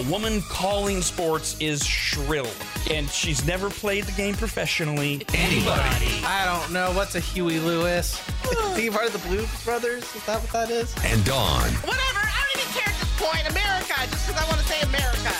A 0.00 0.02
woman 0.04 0.40
calling 0.48 1.02
sports 1.02 1.58
is 1.60 1.84
shrill, 1.84 2.48
and 2.90 3.06
she's 3.10 3.44
never 3.46 3.68
played 3.68 4.04
the 4.04 4.12
game 4.12 4.34
professionally. 4.34 5.18
Arnie. 5.18 6.24
I 6.24 6.46
don't 6.46 6.72
know. 6.72 6.90
What's 6.92 7.16
a 7.16 7.20
Huey 7.20 7.58
Lewis? 7.58 8.16
Think 8.44 8.82
you 8.82 8.92
part 8.92 9.04
of 9.04 9.12
the 9.12 9.28
Blues 9.28 9.46
Brothers? 9.62 10.04
Is 10.14 10.24
that 10.24 10.40
what 10.40 10.50
that 10.52 10.70
is? 10.70 10.94
And 11.04 11.22
Dawn. 11.26 11.68
Whatever. 11.84 11.98
I 12.16 12.44
don't 12.48 12.62
even 12.62 12.80
care 12.80 12.88
at 12.88 12.98
this 12.98 13.12
point. 13.20 13.50
America, 13.50 13.94
just 14.10 14.26
because 14.26 14.40
I 14.40 14.48
want 14.48 14.60
to 14.62 14.66
say 14.66 14.80
America. 14.88 15.36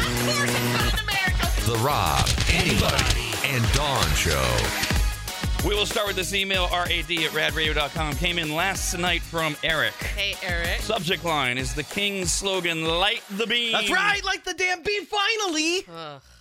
Of 0.00 0.16
course 0.24 0.48
it's 0.48 0.72
not 0.72 1.02
America. 1.02 1.70
The 1.70 1.76
Rob. 1.84 2.24
Arnie. 2.48 3.44
And 3.44 3.72
Dawn 3.74 4.08
Show. 4.14 5.01
We 5.64 5.76
will 5.76 5.86
start 5.86 6.08
with 6.08 6.16
this 6.16 6.34
email, 6.34 6.68
rad 6.72 6.90
at 6.90 7.06
radradio.com. 7.06 8.14
Came 8.16 8.38
in 8.40 8.52
last 8.52 8.98
night 8.98 9.22
from 9.22 9.54
Eric. 9.62 9.94
Hey, 9.94 10.34
Eric. 10.42 10.80
Subject 10.80 11.24
line 11.24 11.56
is 11.56 11.72
the 11.72 11.84
King's 11.84 12.32
slogan, 12.32 12.84
Light 12.84 13.22
the 13.30 13.46
Beam. 13.46 13.70
That's 13.70 13.88
right. 13.88 14.24
Like 14.24 14.42
the 14.42 14.54
damn 14.54 14.82
beam, 14.82 15.04
finally. 15.06 15.86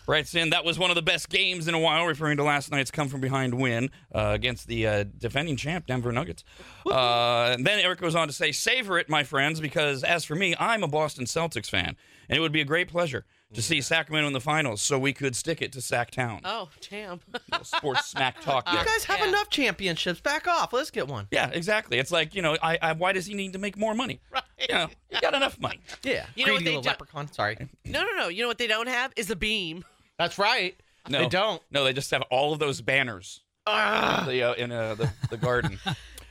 Writes 0.07 0.33
in, 0.33 0.49
that 0.49 0.65
was 0.65 0.79
one 0.79 0.89
of 0.89 0.95
the 0.95 1.03
best 1.03 1.29
games 1.29 1.67
in 1.67 1.75
a 1.75 1.79
while, 1.79 2.07
referring 2.07 2.37
to 2.37 2.43
last 2.43 2.71
night's 2.71 2.89
come 2.89 3.09
from 3.09 3.21
behind 3.21 3.53
win 3.53 3.91
uh, 4.11 4.31
against 4.33 4.65
the 4.65 4.87
uh, 4.87 5.03
defending 5.19 5.55
champ, 5.55 5.85
Denver 5.85 6.11
Nuggets. 6.11 6.43
Uh, 6.87 7.53
and 7.53 7.63
then 7.63 7.79
Eric 7.79 8.01
goes 8.01 8.15
on 8.15 8.27
to 8.27 8.33
say, 8.33 8.51
savor 8.51 8.97
it, 8.97 9.07
my 9.07 9.23
friends, 9.23 9.59
because 9.59 10.03
as 10.03 10.25
for 10.25 10.33
me, 10.33 10.55
I'm 10.59 10.81
a 10.81 10.87
Boston 10.87 11.25
Celtics 11.25 11.69
fan, 11.69 11.95
and 12.27 12.37
it 12.37 12.39
would 12.39 12.51
be 12.51 12.61
a 12.61 12.65
great 12.65 12.87
pleasure 12.87 13.25
to 13.53 13.61
see 13.61 13.81
Sacramento 13.81 14.27
in 14.27 14.33
the 14.33 14.39
finals 14.39 14.81
so 14.81 14.97
we 14.97 15.13
could 15.13 15.35
stick 15.35 15.61
it 15.61 15.71
to 15.73 15.81
Sac 15.81 16.11
Town. 16.11 16.41
Oh, 16.45 16.69
damn. 16.89 17.19
Sports 17.63 18.07
smack 18.07 18.39
talk 18.41 18.67
You 18.69 18.75
there. 18.77 18.85
guys 18.85 19.03
have 19.05 19.19
Yeah. 19.19 19.27
enough 19.29 19.49
championships. 19.49 20.19
Back 20.21 20.47
off. 20.47 20.71
Let's 20.73 20.91
get 20.91 21.07
one. 21.07 21.27
Yeah, 21.31 21.49
exactly. 21.51 21.99
It's 21.99 22.11
like, 22.11 22.33
you 22.35 22.41
know, 22.41 22.57
I, 22.63 22.77
I, 22.81 22.93
why 22.93 23.11
does 23.11 23.25
he 23.25 23.33
need 23.33 23.53
to 23.53 23.59
make 23.59 23.77
more 23.77 23.93
money? 23.93 24.19
Right. 24.31 24.43
You 24.69 24.75
know, 24.75 24.87
you 25.09 25.19
got 25.21 25.33
enough 25.33 25.59
money. 25.59 25.79
Yeah. 26.03 26.25
You 26.35 26.45
know 26.45 26.53
what 26.53 26.57
Greedy 26.59 26.63
they 26.65 26.69
little 26.77 26.81
do- 26.83 26.89
leprechaun. 26.89 27.31
Sorry. 27.31 27.57
no, 27.85 28.03
no, 28.03 28.11
no. 28.15 28.27
You 28.27 28.43
know 28.43 28.47
what 28.47 28.57
they 28.59 28.67
don't 28.67 28.87
have 28.87 29.11
is 29.15 29.29
a 29.31 29.35
beam. 29.35 29.83
That's 30.19 30.37
right. 30.37 30.75
No, 31.09 31.19
They 31.19 31.27
don't. 31.29 31.61
No, 31.71 31.83
they 31.83 31.93
just 31.93 32.11
have 32.11 32.21
all 32.29 32.53
of 32.53 32.59
those 32.59 32.79
banners 32.79 33.41
the, 33.65 34.43
uh, 34.43 34.53
in 34.53 34.71
uh, 34.71 34.93
the, 34.95 35.09
the 35.31 35.37
garden. 35.37 35.79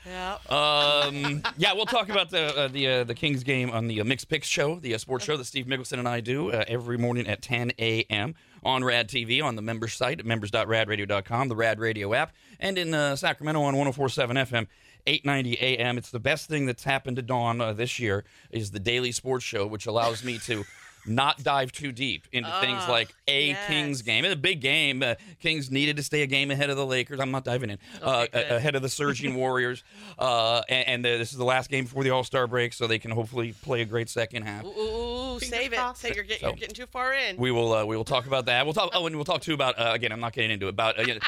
Yeah. 0.07 0.39
Um, 0.49 1.43
yeah, 1.59 1.75
we'll 1.75 1.87
talk 1.87 2.09
about 2.09 2.31
the 2.31 2.57
uh, 2.57 2.69
the 2.69 2.89
uh, 2.89 3.05
the 3.05 3.15
Kings 3.15 3.45
game 3.45 3.71
on 3.71 3.87
the 3.87 4.01
uh, 4.01 4.05
Mixed 4.05 4.29
Picks 4.29 4.49
show, 4.49 4.77
the 4.77 4.95
uh, 4.95 4.99
sports 4.99 5.25
show 5.25 5.37
that 5.37 5.45
Steve 5.45 5.67
Mickelson 5.67 5.99
and 5.99 6.09
I 6.09 6.21
do 6.21 6.51
uh, 6.51 6.65
every 6.67 6.97
morning 6.97 7.27
at 7.27 7.43
10 7.43 7.73
a.m. 7.79 8.35
on 8.65 8.83
Rad 8.83 9.09
TV 9.09 9.43
on 9.43 9.57
the 9.57 9.63
members 9.63 9.93
site 9.93 10.19
at 10.19 10.27
members.radradio.com, 10.27 11.49
the 11.49 11.57
Rad 11.57 11.79
Radio 11.79 12.15
app, 12.15 12.33
and 12.59 12.79
in 12.79 12.95
uh, 12.95 13.15
Sacramento 13.17 13.63
on 13.63 13.75
104.7 13.75 14.49
FM. 14.49 14.67
890 15.07 15.59
AM. 15.63 15.97
It's 15.97 16.11
the 16.11 16.21
best 16.21 16.47
thing 16.47 16.67
that's 16.67 16.85
happened 16.85 17.17
to 17.17 17.23
Dawn 17.23 17.75
this 17.75 17.99
year 17.99 18.23
is 18.51 18.71
the 18.71 18.79
daily 18.79 19.13
sports 19.13 19.47
show, 19.47 19.67
which 19.67 19.87
allows 19.87 20.23
me 20.23 20.39
to 20.41 20.63
not 21.07 21.43
dive 21.43 21.73
too 21.73 21.93
deep 21.93 22.27
into 22.33 22.51
things 22.61 22.83
Ah, 22.87 22.91
like 22.91 23.15
a 23.29 23.49
yes. 23.49 23.67
Kings 23.67 24.03
game. 24.03 24.25
It's 24.25 24.35
a 24.35 24.37
big 24.37 24.61
game. 24.61 25.03
Uh, 25.03 25.15
Kings 25.41 25.71
needed 25.71 25.97
to 25.97 26.03
stay 26.03 26.23
a 26.23 26.27
game 26.27 26.51
ahead 26.51 26.71
of 26.71 26.77
the 26.77 26.87
Lakers. 26.87 27.21
I'm 27.21 27.31
not 27.31 27.45
diving 27.45 27.71
in. 27.71 27.79
uh, 28.03 28.27
Okay, 28.31 28.49
ahead 28.57 28.75
of 28.75 28.83
the 28.83 28.89
surging 28.89 29.35
Warriors. 29.37 29.83
Uh, 30.19 30.63
and 30.69 30.89
and 30.89 31.07
uh, 31.07 31.19
this 31.19 31.33
is 31.33 31.39
the 31.39 31.45
last 31.45 31.71
game 31.71 31.85
before 31.85 32.05
the 32.05 32.11
All 32.11 32.25
Star 32.25 32.47
break, 32.47 32.73
so 32.73 32.87
they 32.87 32.99
can 32.99 33.11
hopefully 33.11 33.55
play 33.63 33.81
a 33.83 33.85
great 33.85 34.09
second 34.09 34.43
half. 34.43 34.65
Ooh, 34.65 34.69
ooh, 34.69 35.35
ooh, 35.37 35.41
save 35.41 35.73
it. 35.73 35.79
Say 35.97 36.13
you're, 36.15 36.25
get, 36.25 36.41
So- 36.41 36.49
you're 36.49 36.57
getting 36.57 36.75
too 36.75 36.87
far 36.87 37.13
in. 37.15 37.37
We 37.37 37.51
will 37.51 37.73
uh, 37.73 37.85
we 37.85 37.97
will 37.97 38.05
talk 38.05 38.27
about 38.27 38.47
that. 38.47 38.65
We'll 38.67 38.75
talk. 38.75 38.91
Oh, 38.95 39.07
and 39.07 39.17
we'll 39.17 39.25
talk 39.25 39.41
too 39.43 39.55
about 39.55 39.79
uh, 39.79 39.93
again. 39.95 40.13
I'm 40.13 40.21
not 40.21 40.33
getting 40.33 40.51
into 40.51 40.67
it. 40.67 40.71
About 40.71 40.99
uh, 40.99 41.03
yeah, 41.03 41.19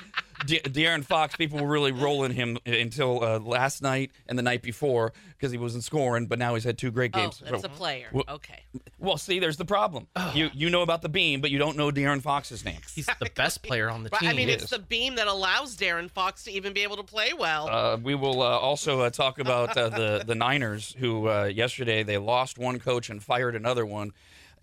De- 0.46 0.60
De'Aaron 0.60 1.04
Fox. 1.04 1.36
People 1.36 1.60
were 1.60 1.68
really 1.68 1.92
rolling 1.92 2.32
him 2.32 2.58
until 2.66 3.22
uh, 3.24 3.38
last 3.38 3.82
night 3.82 4.10
and 4.28 4.38
the 4.38 4.42
night 4.42 4.62
before 4.62 5.12
because 5.36 5.52
he 5.52 5.58
wasn't 5.58 5.84
scoring, 5.84 6.26
but 6.26 6.38
now 6.38 6.54
he's 6.54 6.64
had 6.64 6.78
two 6.78 6.90
great 6.90 7.12
games. 7.12 7.40
oh, 7.42 7.44
games. 7.44 7.50
that's 7.50 7.62
So- 7.62 7.68
a 7.68 7.78
player. 7.78 8.08
Well- 8.12 8.24
okay. 8.28 8.60
well, 8.98 9.16
see, 9.16 9.38
there's 9.38 9.56
the 9.56 9.64
problem. 9.64 10.06
You 10.34 10.50
you 10.54 10.70
know 10.70 10.82
about 10.82 11.02
the 11.02 11.08
beam, 11.08 11.40
but 11.40 11.50
you 11.50 11.58
don't 11.58 11.76
know 11.76 11.90
De'Aaron 11.90 12.22
Fox's 12.22 12.64
name. 12.64 12.80
He's 12.94 13.06
the 13.06 13.30
best 13.34 13.62
player 13.62 13.88
on 13.90 14.02
the 14.02 14.10
But, 14.10 14.20
team. 14.20 14.30
I 14.30 14.32
mean, 14.32 14.48
it's 14.48 14.70
the 14.70 14.78
beam 14.78 15.16
that 15.16 15.26
allows 15.26 15.76
Darren 15.76 16.10
Fox 16.10 16.44
to 16.44 16.50
even 16.52 16.72
be 16.72 16.82
able 16.82 16.96
to 16.96 17.02
play 17.02 17.32
well. 17.32 17.68
Uh, 17.68 17.96
we 17.96 18.14
will 18.14 18.42
uh, 18.42 18.46
also 18.58 19.00
uh, 19.00 19.10
talk 19.10 19.38
about 19.38 19.76
uh, 19.76 19.88
the 19.88 20.22
the 20.26 20.34
Niners, 20.34 20.94
who 20.98 21.28
uh, 21.28 21.44
yesterday 21.44 22.02
they 22.02 22.18
lost 22.18 22.58
one 22.58 22.78
coach 22.78 23.10
and 23.10 23.22
fired 23.22 23.54
another 23.54 23.84
one, 23.86 24.12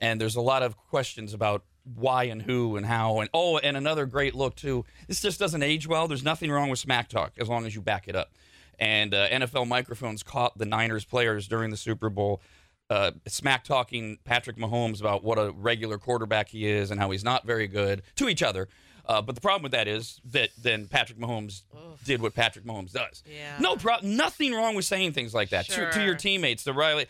and 0.02 0.20
there's 0.20 0.36
a 0.36 0.42
lot 0.42 0.64
of 0.64 0.78
questions 0.78 1.34
about 1.34 1.64
why 1.84 2.26
and 2.26 2.42
who 2.42 2.78
and 2.78 2.86
how 2.86 3.20
and 3.20 3.30
oh, 3.34 3.58
and 3.58 3.76
another 3.76 4.06
great 4.06 4.36
look 4.36 4.56
too. 4.56 4.86
This 5.08 5.22
just 5.22 5.40
doesn't 5.40 5.64
age 5.64 5.88
well. 5.88 6.08
There's 6.08 6.24
nothing 6.24 6.52
wrong 6.52 6.70
with 6.70 6.80
smack 6.80 7.10
talk 7.10 7.34
as 7.40 7.50
long 7.50 7.66
as 7.66 7.76
you 7.76 7.82
back 7.82 8.08
it 8.08 8.16
up. 8.16 8.32
And 8.78 9.14
uh, 9.14 9.28
NFL 9.30 9.68
microphones 9.68 10.24
caught 10.24 10.58
the 10.58 10.66
Niners 10.66 11.04
players 11.04 11.48
during 11.48 11.70
the 11.70 11.78
Super 11.78 12.10
Bowl. 12.10 12.42
Uh, 12.90 13.12
smack 13.28 13.64
talking 13.64 14.18
Patrick 14.24 14.58
Mahomes 14.58 15.00
about 15.00 15.24
what 15.24 15.38
a 15.38 15.52
regular 15.52 15.98
quarterback 15.98 16.50
he 16.50 16.68
is 16.68 16.90
and 16.90 17.00
how 17.00 17.12
he's 17.12 17.24
not 17.24 17.46
very 17.46 17.68
good 17.68 18.02
to 18.16 18.28
each 18.30 18.42
other. 18.42 18.68
Uh, 19.06 19.22
but 19.22 19.36
the 19.36 19.42
problem 19.42 19.64
with 19.64 19.72
that 19.72 19.88
is 19.88 20.22
that 20.24 20.50
then 20.62 20.88
Patrick 20.88 21.20
Mahomes 21.20 21.64
did 22.04 22.22
what 22.22 22.36
Patrick 22.36 22.66
Mahomes 22.66 22.92
does. 22.92 23.24
Yeah. 23.26 23.58
No 23.60 23.76
problem. 23.76 24.16
Nothing 24.16 24.54
wrong 24.54 24.76
with 24.76 24.86
saying 24.86 25.14
things 25.14 25.34
like 25.34 25.50
that 25.50 25.66
to, 25.66 25.92
to 25.92 26.04
your 26.04 26.16
teammates, 26.16 26.64
to 26.66 26.74
Riley. 26.74 27.08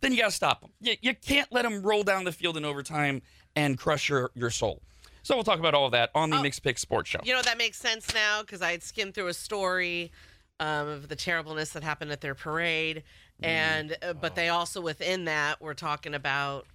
Then 0.00 0.12
you 0.12 0.18
got 0.18 0.26
to 0.26 0.34
stop 0.34 0.60
them. 0.60 0.70
You, 0.80 0.94
you 1.00 1.14
can't 1.14 1.50
let 1.52 1.62
them 1.62 1.82
roll 1.82 2.02
down 2.02 2.24
the 2.24 2.32
field 2.32 2.56
in 2.56 2.64
overtime 2.64 3.22
and 3.56 3.78
crush 3.78 4.08
your, 4.08 4.30
your 4.34 4.50
soul. 4.50 4.80
So 5.22 5.34
we'll 5.34 5.44
talk 5.44 5.58
about 5.58 5.74
all 5.74 5.86
of 5.86 5.92
that 5.92 6.10
on 6.14 6.30
the 6.30 6.36
Oh. 6.38 6.42
Mixed 6.42 6.62
Pick 6.62 6.78
Sports 6.78 7.10
Show. 7.10 7.20
You 7.22 7.34
know 7.34 7.42
that 7.42 7.58
makes 7.58 7.76
sense 7.78 8.12
now 8.14 8.40
because 8.40 8.62
I 8.62 8.70
had 8.72 8.82
skimmed 8.82 9.14
through 9.14 9.26
a 9.28 9.34
story 9.34 10.12
um, 10.60 10.88
of 10.88 11.08
the 11.08 11.16
terribleness 11.16 11.70
that 11.70 11.82
happened 11.82 12.10
at 12.12 12.20
their 12.20 12.34
parade, 12.34 13.02
Mm. 13.42 13.46
and 13.46 13.96
uh, 14.02 14.12
but 14.12 14.34
they 14.34 14.50
also 14.50 14.82
within 14.82 15.24
that 15.24 15.62
were 15.62 15.72
talking 15.72 16.12
about 16.14 16.66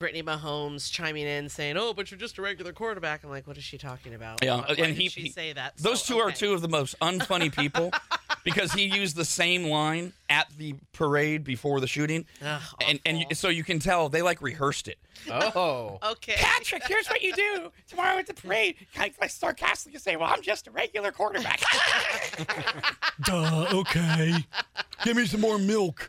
Brittany 0.00 0.22
Mahomes 0.24 0.90
chiming 0.90 1.24
in 1.26 1.48
saying, 1.48 1.76
"Oh, 1.76 1.94
but 1.94 2.10
you're 2.10 2.18
just 2.18 2.36
a 2.38 2.42
regular 2.42 2.72
quarterback." 2.72 3.22
I'm 3.22 3.30
like, 3.30 3.46
what 3.46 3.56
is 3.56 3.62
she 3.64 3.78
talking 3.78 4.12
about? 4.12 4.42
Yeah, 4.42 4.56
Why, 4.56 4.64
and 4.70 4.78
why 4.78 4.86
did 4.88 4.96
he- 4.96 5.08
she 5.08 5.20
he- 5.22 5.30
say 5.30 5.52
that? 5.52 5.76
Those 5.76 6.02
So, 6.02 6.14
two 6.14 6.20
are 6.20 6.32
two 6.32 6.52
of 6.52 6.62
the 6.62 6.68
most 6.68 6.98
unfunny 7.00 7.54
people 7.54 7.92
because 8.44 8.72
he 8.72 8.84
used 8.86 9.14
the 9.14 9.24
same 9.24 9.64
line 9.64 10.12
at 10.28 10.48
the 10.58 10.74
parade 10.92 11.44
before 11.44 11.80
the 11.80 11.86
shooting. 11.86 12.26
Ugh, 12.44 12.60
and 12.86 12.98
and 13.06 13.18
you, 13.20 13.26
so 13.36 13.48
you 13.48 13.62
can 13.62 13.78
tell 13.78 14.08
they 14.08 14.20
like 14.22 14.42
rehearsed 14.42 14.88
it. 14.88 14.98
oh. 15.30 15.98
Okay. 16.14 16.34
Patrick, 16.36 16.82
here's 16.88 17.06
what 17.08 17.22
you 17.22 17.32
do 17.34 17.70
tomorrow 17.88 18.18
at 18.18 18.26
the 18.26 18.34
parade. 18.34 18.74
I, 18.98 19.12
I 19.20 19.28
sarcastically 19.28 20.00
say, 20.00 20.16
"Well, 20.16 20.28
I'm 20.28 20.42
just 20.42 20.66
a 20.66 20.72
regular 20.72 21.12
quarterback." 21.12 21.60
Duh. 23.24 23.66
Okay. 23.72 24.34
Give 25.04 25.16
me 25.16 25.26
some 25.26 25.40
more 25.40 25.58
milk. 25.58 26.08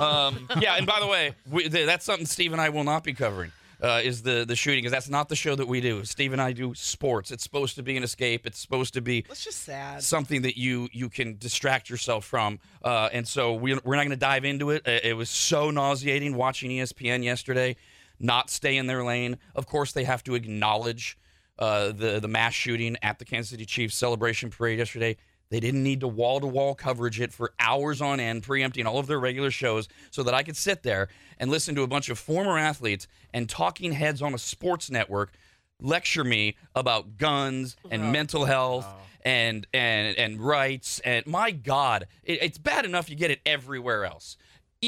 Um, 0.00 0.48
yeah, 0.60 0.76
and 0.76 0.86
by 0.86 1.00
the 1.00 1.06
way, 1.06 1.34
we, 1.50 1.68
th- 1.68 1.86
that's 1.86 2.04
something 2.04 2.26
Steve 2.26 2.52
and 2.52 2.60
I 2.60 2.68
will 2.70 2.84
not 2.84 3.04
be 3.04 3.12
covering. 3.12 3.52
Uh, 3.78 4.00
is 4.02 4.22
the 4.22 4.46
the 4.46 4.56
shooting 4.56 4.78
because 4.78 4.90
that's 4.90 5.10
not 5.10 5.28
the 5.28 5.36
show 5.36 5.54
that 5.54 5.68
we 5.68 5.82
do. 5.82 6.02
Steve 6.06 6.32
and 6.32 6.40
I 6.40 6.52
do 6.52 6.72
sports. 6.74 7.30
It's 7.30 7.42
supposed 7.42 7.74
to 7.76 7.82
be 7.82 7.94
an 7.98 8.02
escape. 8.02 8.46
It's 8.46 8.58
supposed 8.58 8.94
to 8.94 9.02
be 9.02 9.20
That's 9.28 9.44
just 9.44 9.64
sad. 9.64 10.02
something 10.02 10.40
that 10.42 10.56
you 10.58 10.88
you 10.92 11.10
can 11.10 11.36
distract 11.36 11.90
yourself 11.90 12.24
from. 12.24 12.58
Uh, 12.82 13.10
and 13.12 13.28
so 13.28 13.52
we, 13.52 13.74
we're 13.84 13.96
not 13.96 14.04
going 14.04 14.10
to 14.10 14.16
dive 14.16 14.46
into 14.46 14.70
it. 14.70 14.86
It 14.88 15.14
was 15.14 15.28
so 15.28 15.70
nauseating 15.70 16.34
watching 16.36 16.70
ESPN 16.70 17.22
yesterday, 17.22 17.76
not 18.18 18.48
stay 18.48 18.78
in 18.78 18.86
their 18.86 19.04
lane. 19.04 19.36
Of 19.54 19.66
course, 19.66 19.92
they 19.92 20.04
have 20.04 20.24
to 20.24 20.34
acknowledge 20.34 21.18
uh, 21.58 21.88
the 21.92 22.18
the 22.18 22.28
mass 22.28 22.54
shooting 22.54 22.96
at 23.02 23.18
the 23.18 23.26
Kansas 23.26 23.50
City 23.50 23.66
Chiefs 23.66 23.94
celebration 23.94 24.48
parade 24.48 24.78
yesterday. 24.78 25.18
They 25.48 25.60
didn't 25.60 25.82
need 25.82 26.00
to 26.00 26.08
wall 26.08 26.40
to 26.40 26.46
wall 26.46 26.74
coverage 26.74 27.20
it 27.20 27.32
for 27.32 27.52
hours 27.60 28.00
on 28.00 28.20
end, 28.20 28.42
preempting 28.42 28.86
all 28.86 28.98
of 28.98 29.06
their 29.06 29.20
regular 29.20 29.50
shows, 29.50 29.88
so 30.10 30.22
that 30.22 30.34
I 30.34 30.42
could 30.42 30.56
sit 30.56 30.82
there 30.82 31.08
and 31.38 31.50
listen 31.50 31.74
to 31.76 31.82
a 31.82 31.86
bunch 31.86 32.08
of 32.08 32.18
former 32.18 32.58
athletes 32.58 33.06
and 33.32 33.48
talking 33.48 33.92
heads 33.92 34.22
on 34.22 34.34
a 34.34 34.38
sports 34.38 34.90
network 34.90 35.32
lecture 35.80 36.24
me 36.24 36.56
about 36.74 37.18
guns 37.18 37.76
and 37.90 38.02
oh. 38.02 38.10
mental 38.10 38.44
health 38.44 38.86
oh. 38.88 38.96
and 39.24 39.66
and 39.74 40.16
and 40.16 40.40
rights 40.40 41.00
and 41.00 41.26
my 41.26 41.50
god 41.50 42.06
it, 42.24 42.42
it's 42.42 42.58
bad 42.58 42.84
enough 42.84 43.10
you 43.10 43.16
get 43.16 43.30
it 43.30 43.40
everywhere 43.44 44.04
else 44.04 44.36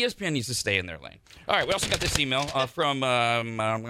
espn 0.02 0.32
needs 0.32 0.46
to 0.46 0.54
stay 0.54 0.78
in 0.78 0.86
their 0.86 0.98
lane 0.98 1.18
all 1.48 1.56
right 1.56 1.66
we 1.66 1.72
also 1.72 1.88
got 1.88 2.00
this 2.00 2.18
email 2.18 2.48
uh, 2.54 2.66
from 2.66 3.02
um, 3.02 3.58
um, 3.60 3.82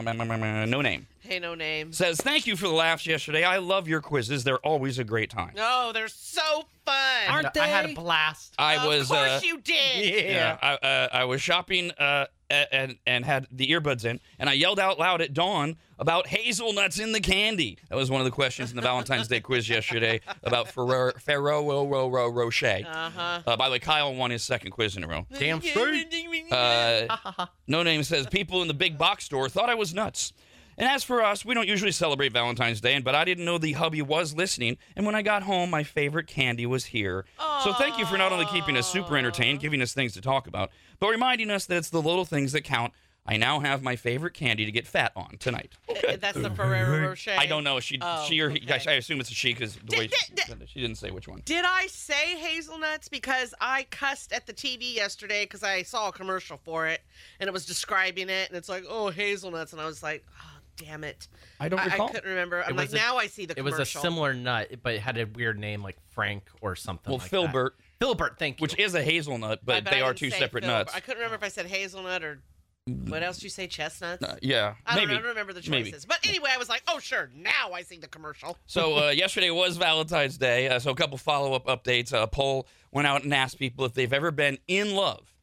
no 0.71 0.81
name 0.81 1.07
Hey, 1.21 1.39
no 1.41 1.55
name. 1.55 1.93
says 1.93 2.17
thank 2.19 2.47
you 2.47 2.57
for 2.57 2.69
the 2.69 2.75
laughs 2.75 3.07
yesterday 3.07 3.45
i 3.45 3.59
love 3.59 3.87
your 3.89 4.01
quizzes 4.01 4.45
they're 4.45 4.59
always 4.59 4.99
a 4.99 5.05
great 5.05 5.29
time 5.31 5.53
No, 5.55 5.91
they're 5.93 6.09
so 6.09 6.65
fun. 6.87 6.95
Aren't 7.29 7.53
they? 7.53 7.61
I 7.61 7.67
had 7.67 7.91
a 7.91 7.95
blast. 7.95 8.55
i 8.59 8.77
of 8.77 8.87
was 8.87 9.09
course 9.09 9.21
uh, 9.29 9.41
you 9.45 9.61
did. 9.61 10.25
yeah, 10.27 10.57
I, 10.63 10.75
uh, 10.75 11.09
I 11.13 11.25
was 11.25 11.43
shopping 11.43 11.91
uh, 11.99 12.25
a- 12.25 12.29
and 12.51 12.97
and 13.07 13.25
had 13.25 13.47
the 13.51 13.69
earbuds 13.69 14.05
in, 14.05 14.21
and 14.39 14.49
I 14.49 14.55
yelled 14.55 14.79
out 14.81 14.99
loud 14.99 15.21
at 15.21 15.35
Dawn 15.35 15.77
about 15.99 16.27
hazelnuts 16.29 16.99
in 16.99 17.13
the 17.13 17.21
candy. 17.21 17.77
That 17.89 17.97
was 17.97 18.11
one 18.11 18.21
of 18.21 18.25
the 18.25 18.31
questions 18.31 18.71
in 18.71 18.77
the 18.77 18.83
Valentine's 18.83 19.27
Day 19.29 19.41
quiz 19.41 19.69
yesterday 19.69 20.21
about 20.45 20.69
Ferrero, 20.69 21.13
Ferrero 21.19 21.87
Ro- 21.87 22.09
Ro- 22.09 22.29
Rocher. 22.31 22.83
Uh-huh. 22.87 23.43
Uh, 23.47 23.57
by 23.57 23.69
the 23.69 23.73
way, 23.73 23.79
Kyle 23.81 24.15
won 24.15 24.31
his 24.31 24.43
second 24.45 24.71
quiz 24.71 24.97
in 24.97 25.03
a 25.05 25.09
row. 25.09 25.27
Damn 25.39 25.61
straight. 25.61 26.07
Uh, 26.53 27.47
no 27.67 27.83
name 27.83 28.03
says 28.03 28.27
people 28.27 28.63
in 28.63 28.69
the 28.69 28.75
big 28.75 28.97
box 28.97 29.25
store 29.25 29.49
thought 29.49 29.69
I 29.69 29.75
was 29.75 29.93
nuts. 29.93 30.33
And 30.79 30.89
as 30.89 31.03
for 31.03 31.23
us, 31.23 31.45
we 31.45 31.55
don't 31.55 31.67
usually 31.67 31.91
celebrate 31.91 32.33
Valentine's 32.33 32.81
Day, 32.81 32.99
but 33.01 33.15
I 33.15 33.25
didn't 33.25 33.45
know 33.45 33.59
the 33.59 33.73
hubby 33.73 34.01
was 34.01 34.35
listening. 34.35 34.79
And 34.95 35.05
when 35.05 35.17
I 35.17 35.23
got 35.23 35.43
home, 35.43 35.71
my 35.71 35.83
favorite 35.83 36.29
candy 36.29 36.67
was 36.67 36.87
here. 36.87 37.25
So 37.65 37.73
thank 37.75 37.99
you 37.99 38.07
for 38.07 38.17
not 38.17 38.31
only 38.31 38.47
keeping 38.47 38.77
us 38.77 38.89
super 38.89 39.17
entertained, 39.17 39.59
giving 39.59 39.83
us 39.83 39.93
things 39.93 40.13
to 40.15 40.21
talk 40.21 40.47
about, 40.47 40.71
but 41.01 41.09
reminding 41.11 41.51
us 41.51 41.67
that 41.67 41.77
it's 41.79 41.91
the 41.91 42.01
little 42.01 42.25
things 42.25 42.53
that 42.53 42.63
count. 42.63 42.93
I 43.31 43.37
now 43.37 43.61
have 43.61 43.83
my 43.83 43.95
favorite 43.97 44.33
candy 44.33 44.65
to 44.65 44.73
get 44.73 44.87
fat 44.87 45.13
on 45.15 45.37
tonight. 45.39 45.75
Uh, 45.87 46.17
That's 46.21 46.39
the 46.39 46.49
Ferrero 46.49 47.09
Rocher. 47.09 47.35
I 47.37 47.45
don't 47.45 47.63
know. 47.63 47.77
if 47.77 47.85
She, 47.85 47.99
Oh, 48.01 48.25
she 48.27 48.41
or 48.41 48.49
he, 48.49 48.63
okay. 48.63 48.81
I 48.91 48.95
assume 48.95 49.21
it's 49.21 49.31
a 49.31 49.35
she 49.35 49.53
because 49.53 49.75
the 49.75 49.99
way 49.99 50.09
she, 50.09 50.45
she 50.67 50.81
didn't 50.81 50.97
say 50.97 51.11
which 51.11 51.29
one. 51.29 51.43
Did 51.45 51.67
I 51.67 51.89
say 51.89 52.37
hazelnuts? 52.39 53.09
Because 53.11 53.53
I 53.61 53.87
cussed 53.91 54.33
at 54.33 54.47
the 54.47 54.55
TV 54.55 54.95
yesterday 54.95 55.45
because 55.45 55.63
I 55.63 55.83
saw 55.83 56.09
a 56.09 56.13
commercial 56.13 56.57
for 56.57 56.87
it 56.87 57.03
and 57.39 57.49
it 57.49 57.53
was 57.53 57.67
describing 57.67 58.31
it 58.31 58.49
and 58.49 58.57
it's 58.57 58.69
like, 58.71 58.85
oh, 58.89 59.11
hazelnuts. 59.11 59.73
And 59.73 59.83
I 59.83 59.85
was 59.85 60.03
like, 60.03 60.25
oh, 60.41 60.58
damn 60.79 61.05
it. 61.05 61.29
I 61.61 61.69
don't 61.69 61.79
I, 61.81 61.85
recall. 61.85 62.09
I 62.09 62.13
couldn't 62.13 62.31
remember. 62.31 62.63
I'm 62.63 62.71
It 62.71 62.77
like, 62.77 62.93
a- 62.93 62.97
now 62.97 63.17
I 63.19 63.27
see 63.27 63.45
the 63.47 63.59
It 63.59 63.63
was 63.63 63.79
a 63.79 63.85
similar 63.85 64.33
nut, 64.33 64.71
but 64.83 64.95
it 64.95 65.01
had 65.01 65.19
a 65.19 65.25
weird 65.27 65.59
name 65.59 65.83
like 65.83 65.97
Frank 66.15 66.45
or 66.63 66.75
something. 66.77 67.11
well, 67.11 67.19
like 67.19 67.29
Filbert, 67.31 67.75
That. 67.77 68.05
Filbert, 68.07 68.39
thank 68.39 68.59
you. 68.61 68.63
which 68.63 68.79
is 68.79 68.95
a 68.95 69.03
hazelnut, 69.03 69.61
but, 69.65 69.87
I- 69.87 69.91
they 69.91 70.01
I 70.03 70.07
are 70.09 70.15
two 70.15 70.31
separate 70.31 70.65
Philip. 70.65 70.87
nuts. 70.87 70.95
I 70.95 71.01
couldn't 71.01 71.19
remember 71.19 71.37
if 71.37 71.43
I 71.43 71.49
said 71.49 71.67
hazelnut 71.67 72.23
or 72.25 72.41
what 72.87 73.23
else 73.23 73.37
did 73.37 73.43
you 73.45 73.51
say? 73.51 73.67
Chestnuts? 73.67 74.23
Uh, 74.25 74.37
yeah, 74.41 74.73
I 74.87 74.95
don't 74.95 75.03
maybe. 75.03 75.13
know. 75.13 75.19
I 75.19 75.23
don't 75.23 75.29
remember 75.29 75.53
the 75.53 75.69
Maybe. 75.71 75.91
choices. 75.91 76.07
But 76.07 76.27
anyway, 76.27 76.49
I 76.55 76.57
was 76.57 76.71
like, 76.71 76.83
oh, 76.89 76.99
sure. 76.99 77.29
Now 77.35 77.73
I 77.75 77.83
see 77.83 77.99
the 77.99 78.09
commercial. 78.09 78.57
So 78.67 79.09
uh, 79.09 79.11
yesterday 79.11 79.51
was 79.51 79.77
Valentine's 79.77 80.39
Day. 80.39 80.69
Uh, 80.71 80.79
so 80.79 80.93
a 80.93 80.95
couple 80.95 81.19
follow 81.19 81.53
up 81.53 81.67
updates. 81.67 82.15
A 82.15 82.27
poll 82.27 82.67
went 82.91 83.07
out 83.07 83.25
and 83.25 83.35
asked 83.35 83.59
people 83.59 83.85
if 83.85 83.93
they've 83.93 84.13
ever 84.13 84.31
been 84.31 84.57
in 84.69 84.95
love 84.95 85.35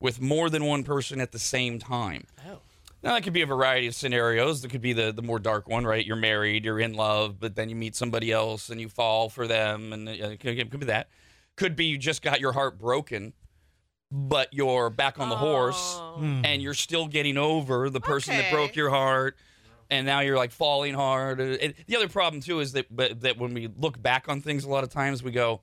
with 0.00 0.22
more 0.22 0.48
than 0.48 0.64
one 0.64 0.84
person 0.84 1.20
at 1.20 1.32
the 1.32 1.38
same 1.38 1.78
time. 1.78 2.26
Oh. 2.48 2.60
Now 3.06 3.14
that 3.14 3.22
could 3.22 3.32
be 3.32 3.42
a 3.42 3.46
variety 3.46 3.86
of 3.86 3.94
scenarios. 3.94 4.62
There 4.62 4.68
could 4.68 4.80
be 4.80 4.92
the 4.92 5.12
the 5.12 5.22
more 5.22 5.38
dark 5.38 5.68
one, 5.68 5.86
right? 5.86 6.04
You're 6.04 6.16
married, 6.16 6.64
you're 6.64 6.80
in 6.80 6.94
love, 6.94 7.38
but 7.38 7.54
then 7.54 7.68
you 7.68 7.76
meet 7.76 7.94
somebody 7.94 8.32
else 8.32 8.68
and 8.68 8.80
you 8.80 8.88
fall 8.88 9.28
for 9.28 9.46
them, 9.46 9.92
and 9.92 10.08
uh, 10.08 10.12
it 10.12 10.40
could, 10.40 10.58
it 10.58 10.70
could 10.72 10.80
be 10.80 10.86
that. 10.86 11.08
Could 11.54 11.76
be 11.76 11.84
you 11.84 11.98
just 11.98 12.20
got 12.20 12.40
your 12.40 12.50
heart 12.50 12.80
broken, 12.80 13.32
but 14.10 14.52
you're 14.52 14.90
back 14.90 15.20
on 15.20 15.28
the 15.28 15.36
horse 15.36 15.76
Oh. 16.00 16.40
and 16.44 16.60
you're 16.60 16.74
still 16.74 17.06
getting 17.06 17.36
over 17.38 17.90
the 17.90 18.00
person 18.00 18.34
that 18.34 18.46
Okay. 18.46 18.50
broke 18.54 18.74
your 18.74 18.90
heart 18.90 19.36
and 19.88 20.04
now 20.04 20.18
you're 20.18 20.36
like 20.36 20.50
falling 20.50 20.94
hard 20.94 21.40
Uh, 21.40 21.44
and 21.62 21.74
the 21.86 21.94
other 21.94 22.08
problem 22.08 22.42
too 22.42 22.58
is 22.58 22.72
that 22.72 22.86
but, 22.94 23.20
that 23.20 23.38
when 23.38 23.54
we 23.54 23.68
look 23.68 24.02
back 24.02 24.28
on 24.28 24.40
things 24.40 24.64
a 24.64 24.68
lot 24.68 24.82
of 24.82 24.90
times 24.90 25.22
we 25.22 25.30
go 25.30 25.60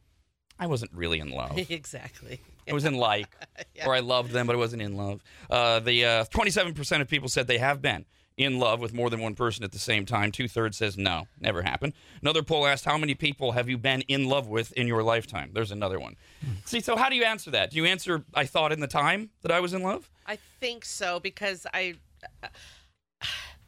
i 0.60 0.66
wasn't 0.68 0.92
really 0.94 1.20
in 1.20 1.30
love 1.30 1.58
exactly. 1.70 2.40
I 2.70 2.74
was 2.74 2.86
in 2.86 2.96
like 2.96 3.28
Yeah. 3.76 3.88
or 3.88 3.96
i 3.96 4.00
loved 4.00 4.32
them 4.32 4.48
but 4.48 4.56
i 4.56 4.60
wasn't 4.60 4.82
in 4.82 4.96
love. 4.98 5.24
Uh, 5.50 5.80
the 5.80 6.06
uh, 6.06 6.26
27% 6.26 7.02
of 7.02 7.08
people 7.08 7.30
said 7.30 7.48
they 7.48 7.58
have 7.58 7.82
been 7.82 8.06
in 8.36 8.60
love 8.60 8.80
with 8.80 8.94
more 8.94 9.10
than 9.12 9.22
one 9.22 9.36
person 9.36 9.64
at 9.64 9.72
the 9.72 9.78
same 9.78 10.08
time. 10.08 10.32
Two-thirds 10.32 10.76
says 10.78 10.98
no. 10.98 11.28
Never 11.40 11.62
happened. 11.62 11.94
Another 12.20 12.42
poll 12.42 12.66
asked 12.66 12.84
how 12.84 12.98
many 12.98 13.14
people 13.14 13.52
have 13.52 13.70
you 13.70 13.78
been 13.78 14.02
in 14.08 14.26
love 14.28 14.48
with 14.48 14.72
in 14.72 14.88
your 14.88 15.04
lifetime? 15.04 15.52
There's 15.54 15.70
another 15.72 16.00
one. 16.00 16.16
See 16.66 16.80
so 16.80 16.96
how 16.96 17.10
do 17.10 17.16
you 17.16 17.24
answer 17.26 17.52
that? 17.52 17.70
Do 17.72 17.78
you 17.78 17.86
answer 17.86 18.24
i 18.34 18.46
thought 18.46 18.72
in 18.72 18.80
the 18.80 18.88
time 18.88 19.30
that 19.44 19.52
i 19.52 19.60
was 19.60 19.74
in 19.74 19.84
love 19.84 20.10
I 20.26 20.38
think 20.60 20.84
so 20.86 21.20
because 21.20 21.68
I, 21.74 21.96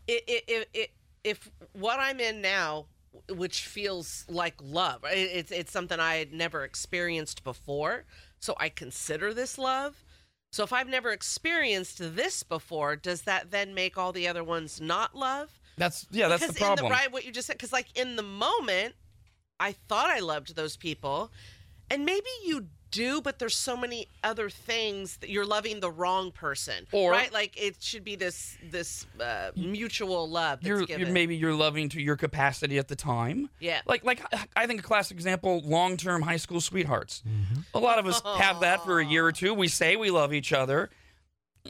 it, 0.07 0.23
it, 0.27 0.43
it, 0.47 0.69
it, 0.73 0.89
if 1.23 1.49
what 1.73 1.99
I'm 1.99 2.19
in 2.19 2.41
now, 2.41 2.85
which 3.29 3.65
feels 3.65 4.25
like 4.29 4.55
love, 4.61 5.03
it, 5.05 5.17
it's 5.17 5.51
it's 5.51 5.71
something 5.71 5.99
I 5.99 6.15
had 6.15 6.33
never 6.33 6.63
experienced 6.63 7.43
before, 7.43 8.05
so 8.39 8.55
I 8.59 8.69
consider 8.69 9.33
this 9.33 9.57
love. 9.57 10.03
So 10.51 10.63
if 10.63 10.71
I've 10.71 10.87
never 10.87 11.11
experienced 11.11 11.97
this 12.15 12.43
before, 12.43 12.95
does 12.95 13.23
that 13.23 13.51
then 13.51 13.73
make 13.73 13.97
all 13.97 14.13
the 14.13 14.27
other 14.27 14.43
ones 14.43 14.79
not 14.79 15.15
love? 15.15 15.59
that's 15.77 16.07
yeah 16.11 16.27
that's 16.27 16.41
the 16.41 16.53
because 16.53 16.59
problem 16.59 16.85
in 16.85 16.89
the 16.89 16.95
right 16.95 17.11
what 17.11 17.25
you 17.25 17.31
just 17.31 17.47
said 17.47 17.53
because 17.57 17.73
like 17.73 17.87
in 17.97 18.15
the 18.15 18.23
moment 18.23 18.95
i 19.59 19.71
thought 19.87 20.09
i 20.09 20.19
loved 20.19 20.55
those 20.55 20.77
people 20.77 21.31
and 21.89 22.05
maybe 22.05 22.27
you 22.45 22.67
do 22.91 23.19
but 23.21 23.39
there's 23.39 23.55
so 23.55 23.75
many 23.75 24.07
other 24.23 24.49
things 24.49 25.17
that 25.17 25.29
you're 25.29 25.45
loving 25.45 25.81
the 25.81 25.91
wrong 25.91 26.31
person 26.31 26.87
Or- 26.93 27.11
right 27.11 27.33
like 27.33 27.61
it 27.61 27.75
should 27.81 28.05
be 28.05 28.15
this 28.15 28.57
this 28.71 29.05
uh, 29.19 29.51
mutual 29.55 30.29
love 30.29 30.59
that's 30.59 30.67
you're, 30.67 30.85
given. 30.85 31.01
you're 31.07 31.11
maybe 31.13 31.35
you're 31.35 31.53
loving 31.53 31.89
to 31.89 32.01
your 32.01 32.15
capacity 32.15 32.77
at 32.77 32.87
the 32.87 32.95
time. 32.95 33.49
Yeah. 33.59 33.81
Like 33.85 34.05
like 34.05 34.21
I 34.55 34.65
think 34.65 34.79
a 34.79 34.83
classic 34.83 35.17
example, 35.17 35.61
long 35.65 35.97
term 35.97 36.21
high 36.21 36.37
school 36.37 36.61
sweethearts. 36.61 37.21
A 37.73 37.79
lot 37.79 37.99
of 37.99 38.05
us 38.05 38.21
have 38.37 38.61
that 38.61 38.85
for 38.85 38.99
a 39.01 39.05
year 39.05 39.25
or 39.25 39.31
two. 39.33 39.53
We 39.53 39.67
say 39.67 39.95
we 39.97 40.09
love 40.09 40.33
each 40.33 40.53
other. 40.53 40.89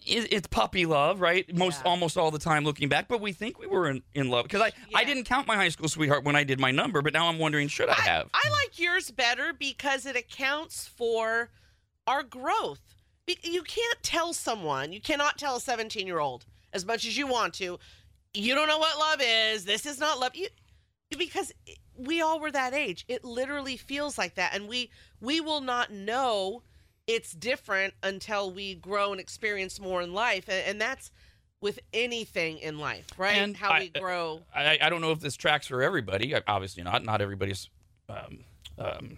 It, 0.06 0.32
it's 0.34 0.48
puppy 0.48 0.86
love, 0.86 1.22
right? 1.22 1.52
Most 1.56 1.82
Yeah. 1.84 1.92
almost 1.92 2.18
all 2.18 2.32
the 2.32 2.40
time 2.40 2.64
looking 2.64 2.90
back, 2.90 3.08
but 3.08 3.22
we 3.22 3.32
think 3.32 3.60
we 3.60 3.68
were 3.68 3.90
in, 3.90 4.04
in 4.14 4.30
love 4.30 4.44
because 4.44 4.62
I 4.62 4.72
I 4.94 5.04
didn't 5.04 5.24
count 5.26 5.48
my 5.48 5.56
high 5.56 5.70
school 5.70 5.88
sweetheart 5.88 6.24
when 6.24 6.36
I 6.36 6.44
did 6.44 6.60
my 6.60 6.72
number, 6.72 7.02
but 7.02 7.14
now 7.14 7.28
I'm 7.28 7.40
wondering 7.40 7.68
should 7.68 7.90
I 7.90 7.94
have? 8.02 8.30
I 8.34 8.50
like 8.50 8.78
yours 8.80 9.12
better 9.12 9.54
because 9.54 10.06
it 10.06 10.16
accounts 10.16 10.88
for 10.88 11.50
our 12.08 12.24
growth. 12.24 12.82
Be- 13.26 13.40
You 13.44 13.64
can't 13.64 14.04
tell 14.04 14.34
someone, 14.34 14.92
you 14.94 15.02
cannot 15.02 15.38
tell 15.38 15.56
a 15.56 15.60
17 15.62 16.06
year 16.06 16.20
old 16.20 16.46
as 16.74 16.86
much 16.86 17.06
as 17.06 17.18
you 17.18 17.26
want 17.28 17.54
to, 17.56 17.80
you 18.34 18.54
don't 18.54 18.68
know 18.68 18.78
what 18.80 19.00
love 19.00 19.22
is. 19.24 19.64
This 19.66 19.86
is 19.86 20.00
not 20.00 20.20
love. 20.20 20.36
You, 20.36 20.48
because 21.18 21.54
we 21.98 22.22
all 22.22 22.40
were 22.42 22.52
that 22.52 22.74
age. 22.74 23.06
It 23.08 23.24
literally 23.24 23.78
feels 23.78 24.18
like 24.18 24.36
that. 24.36 24.54
And 24.54 24.68
we, 24.68 24.90
we 25.22 25.40
will 25.40 25.62
not 25.62 25.92
know 25.92 26.64
it's 27.08 27.32
different 27.32 27.94
until 28.04 28.52
we 28.52 28.76
grow 28.76 29.12
and 29.12 29.20
experience 29.22 29.80
more 29.80 30.02
in 30.02 30.14
life. 30.14 30.46
And, 30.48 30.64
and 30.68 30.82
that's 30.82 31.12
with 31.62 31.80
anything 31.94 32.58
in 32.60 32.80
life, 32.80 33.08
right? 33.18 33.36
And 33.38 33.56
How 33.56 33.72
I- 33.72 33.80
we 33.80 33.90
grow. 34.00 34.42
I, 34.54 34.78
I 34.82 34.90
don't 34.90 35.02
know 35.02 35.12
if 35.12 35.20
this 35.20 35.36
tracks 35.36 35.68
for 35.68 35.82
everybody. 35.82 36.34
Obviously 36.48 36.84
not. 36.84 37.04
Not 37.04 37.22
everybody's 37.22 37.70
um, 38.10 38.40
um, 38.78 39.18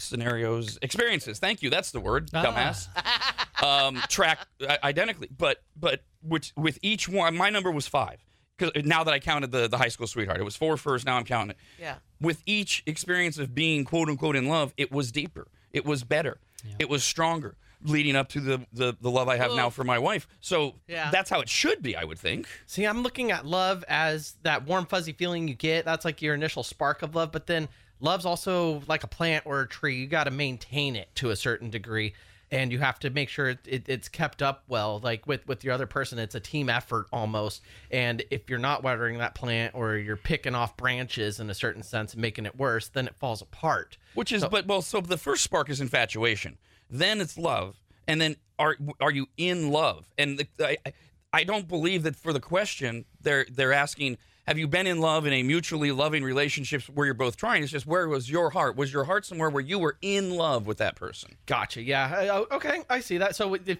scenarios, 0.00 0.78
experiences. 0.82 1.38
Thank 1.38 1.62
you. 1.62 1.70
That's 1.70 1.90
the 1.90 2.00
word, 2.00 2.30
dumbass. 2.30 2.88
um, 3.62 3.96
track 4.08 4.46
uh, 4.66 4.76
identically, 4.82 5.28
but 5.36 5.62
but 5.76 6.02
which 6.22 6.52
with 6.56 6.78
each 6.82 7.08
one, 7.08 7.36
my 7.36 7.50
number 7.50 7.70
was 7.70 7.86
five. 7.86 8.24
Because 8.56 8.84
now 8.84 9.02
that 9.02 9.12
I 9.12 9.18
counted 9.18 9.50
the 9.50 9.68
the 9.68 9.78
high 9.78 9.88
school 9.88 10.06
sweetheart, 10.06 10.38
it 10.38 10.44
was 10.44 10.56
four 10.56 10.76
first. 10.76 11.06
Now 11.06 11.16
I'm 11.16 11.24
counting 11.24 11.50
it. 11.50 11.56
Yeah. 11.78 11.96
With 12.20 12.42
each 12.46 12.82
experience 12.86 13.38
of 13.38 13.54
being 13.54 13.84
quote 13.84 14.08
unquote 14.08 14.36
in 14.36 14.46
love, 14.48 14.72
it 14.76 14.92
was 14.92 15.10
deeper. 15.10 15.48
It 15.72 15.84
was 15.84 16.04
better. 16.04 16.38
It 16.78 16.88
was 16.88 17.04
stronger. 17.04 17.56
Leading 17.86 18.16
up 18.16 18.30
to 18.30 18.40
the, 18.40 18.66
the, 18.72 18.96
the 18.98 19.10
love 19.10 19.28
I 19.28 19.36
have 19.36 19.52
now 19.52 19.68
for 19.68 19.84
my 19.84 19.98
wife. 19.98 20.26
So 20.40 20.76
Yeah. 20.88 21.10
that's 21.10 21.28
how 21.28 21.40
it 21.40 21.50
should 21.50 21.82
be, 21.82 21.94
I 21.94 22.04
would 22.04 22.18
think. 22.18 22.48
See, 22.66 22.84
I'm 22.86 23.02
looking 23.02 23.30
at 23.30 23.44
love 23.44 23.84
as 23.88 24.36
that 24.42 24.64
warm, 24.66 24.86
fuzzy 24.86 25.12
feeling 25.12 25.48
you 25.48 25.54
get. 25.54 25.84
That's 25.84 26.02
like 26.06 26.22
your 26.22 26.34
initial 26.34 26.62
spark 26.62 27.02
of 27.02 27.14
love. 27.14 27.30
But 27.30 27.46
then 27.46 27.68
love's 28.00 28.24
also 28.24 28.82
like 28.88 29.04
a 29.04 29.06
plant 29.06 29.44
or 29.46 29.60
a 29.60 29.68
tree. 29.68 29.96
You 29.96 30.06
got 30.06 30.24
to 30.24 30.30
maintain 30.30 30.96
it 30.96 31.08
to 31.16 31.28
a 31.28 31.36
certain 31.36 31.68
degree. 31.68 32.14
And 32.50 32.70
you 32.70 32.78
have 32.78 32.98
to 33.00 33.10
make 33.10 33.28
sure 33.28 33.48
it, 33.48 33.58
it, 33.66 33.88
it's 33.88 34.08
kept 34.08 34.42
up 34.42 34.62
well. 34.68 35.00
Like 35.02 35.26
with, 35.26 35.46
with 35.48 35.64
your 35.64 35.72
other 35.74 35.86
person, 35.86 36.18
it's 36.18 36.34
a 36.34 36.40
team 36.40 36.68
effort 36.68 37.06
almost. 37.12 37.62
And 37.90 38.22
if 38.30 38.48
you're 38.48 38.58
not 38.58 38.82
watering 38.82 39.18
that 39.18 39.34
plant 39.34 39.74
or 39.74 39.96
you're 39.96 40.16
picking 40.16 40.54
off 40.54 40.76
branches 40.76 41.40
in 41.40 41.50
a 41.50 41.54
certain 41.54 41.82
sense 41.82 42.12
and 42.12 42.22
making 42.22 42.46
it 42.46 42.56
worse, 42.56 42.88
then 42.88 43.06
it 43.06 43.16
falls 43.16 43.42
apart. 43.42 43.96
Which 44.14 44.30
is, 44.30 44.44
but 44.44 44.66
well, 44.66 44.82
so 44.82 45.00
the 45.00 45.16
first 45.18 45.42
spark 45.42 45.68
is 45.68 45.80
infatuation, 45.80 46.58
then 46.88 47.20
it's 47.20 47.36
love, 47.36 47.80
and 48.06 48.20
then 48.20 48.36
are 48.58 48.76
are 49.00 49.10
you 49.10 49.26
in 49.36 49.70
love? 49.70 50.06
And 50.16 50.38
the, 50.38 50.46
I 50.64 50.76
I- 50.86 50.92
I 51.32 51.42
don't 51.42 51.66
believe 51.66 52.04
that 52.04 52.14
for 52.14 52.32
the 52.32 52.38
question 52.38 53.06
they're 53.20 53.44
they're 53.50 53.72
asking, 53.72 54.18
have 54.46 54.58
you 54.58 54.66
been 54.68 54.86
in 54.86 55.00
love 55.00 55.26
in 55.26 55.32
a 55.32 55.42
mutually 55.42 55.90
loving 55.92 56.22
relationship 56.22 56.82
where 56.82 57.06
you're 57.06 57.14
both 57.14 57.36
trying? 57.36 57.62
It's 57.62 57.72
just 57.72 57.86
where 57.86 58.08
was 58.08 58.30
your 58.30 58.50
heart? 58.50 58.76
Was 58.76 58.92
your 58.92 59.04
heart 59.04 59.24
somewhere 59.24 59.50
where 59.50 59.62
you 59.62 59.78
were 59.78 59.96
in 60.02 60.34
love 60.36 60.66
with 60.66 60.78
that 60.78 60.96
person? 60.96 61.36
Gotcha. 61.46 61.82
Yeah. 61.82 62.28
Oh, 62.50 62.56
Okay. 62.56 62.82
I 62.90 63.00
see 63.00 63.18
that. 63.18 63.36
So 63.36 63.54
if, 63.54 63.78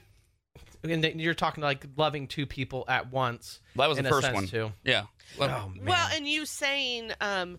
and 0.83 1.21
you're 1.21 1.35
talking 1.35 1.63
like 1.63 1.87
loving 1.97 2.27
two 2.27 2.47
people 2.47 2.85
at 2.89 3.11
once. 3.13 3.61
That 3.77 3.89
was 3.89 3.99
in 3.99 4.05
the 4.05 4.11
a 4.11 4.13
first 4.13 4.27
sense, 4.27 4.35
one. 4.35 4.47
Too. 4.47 4.73
Yeah. 4.85 5.05
Love- 5.39 5.51
Oh 5.51 5.69
man. 5.69 5.85
Well, 5.87 6.09
and 6.15 6.27
you 6.29 6.47
saying, 6.47 7.13
um, 7.21 7.59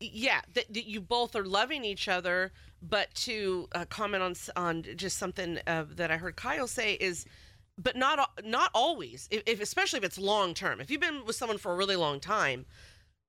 yeah, 0.00 0.40
that, 0.54 0.72
that 0.72 0.86
you 0.86 1.00
both 1.00 1.34
are 1.34 1.44
loving 1.44 1.84
each 1.84 2.06
other, 2.08 2.52
but 2.82 3.12
to 3.14 3.68
uh, 3.74 3.84
comment 3.86 4.22
on 4.22 4.34
on 4.56 4.84
just 4.96 5.18
something 5.18 5.58
uh, 5.66 5.84
that 5.96 6.10
I 6.12 6.16
heard 6.16 6.36
Kyle 6.36 6.68
say 6.68 6.94
is, 6.94 7.26
but 7.78 7.96
not 7.96 8.30
not 8.44 8.70
always. 8.74 9.28
If, 9.30 9.42
if 9.46 9.60
especially 9.60 9.98
if 9.98 10.04
it's 10.04 10.18
long 10.18 10.54
term. 10.54 10.80
If 10.80 10.90
you've 10.90 11.00
been 11.00 11.24
with 11.24 11.36
someone 11.36 11.58
for 11.58 11.72
a 11.72 11.76
really 11.76 11.96
long 11.96 12.20
time. 12.20 12.66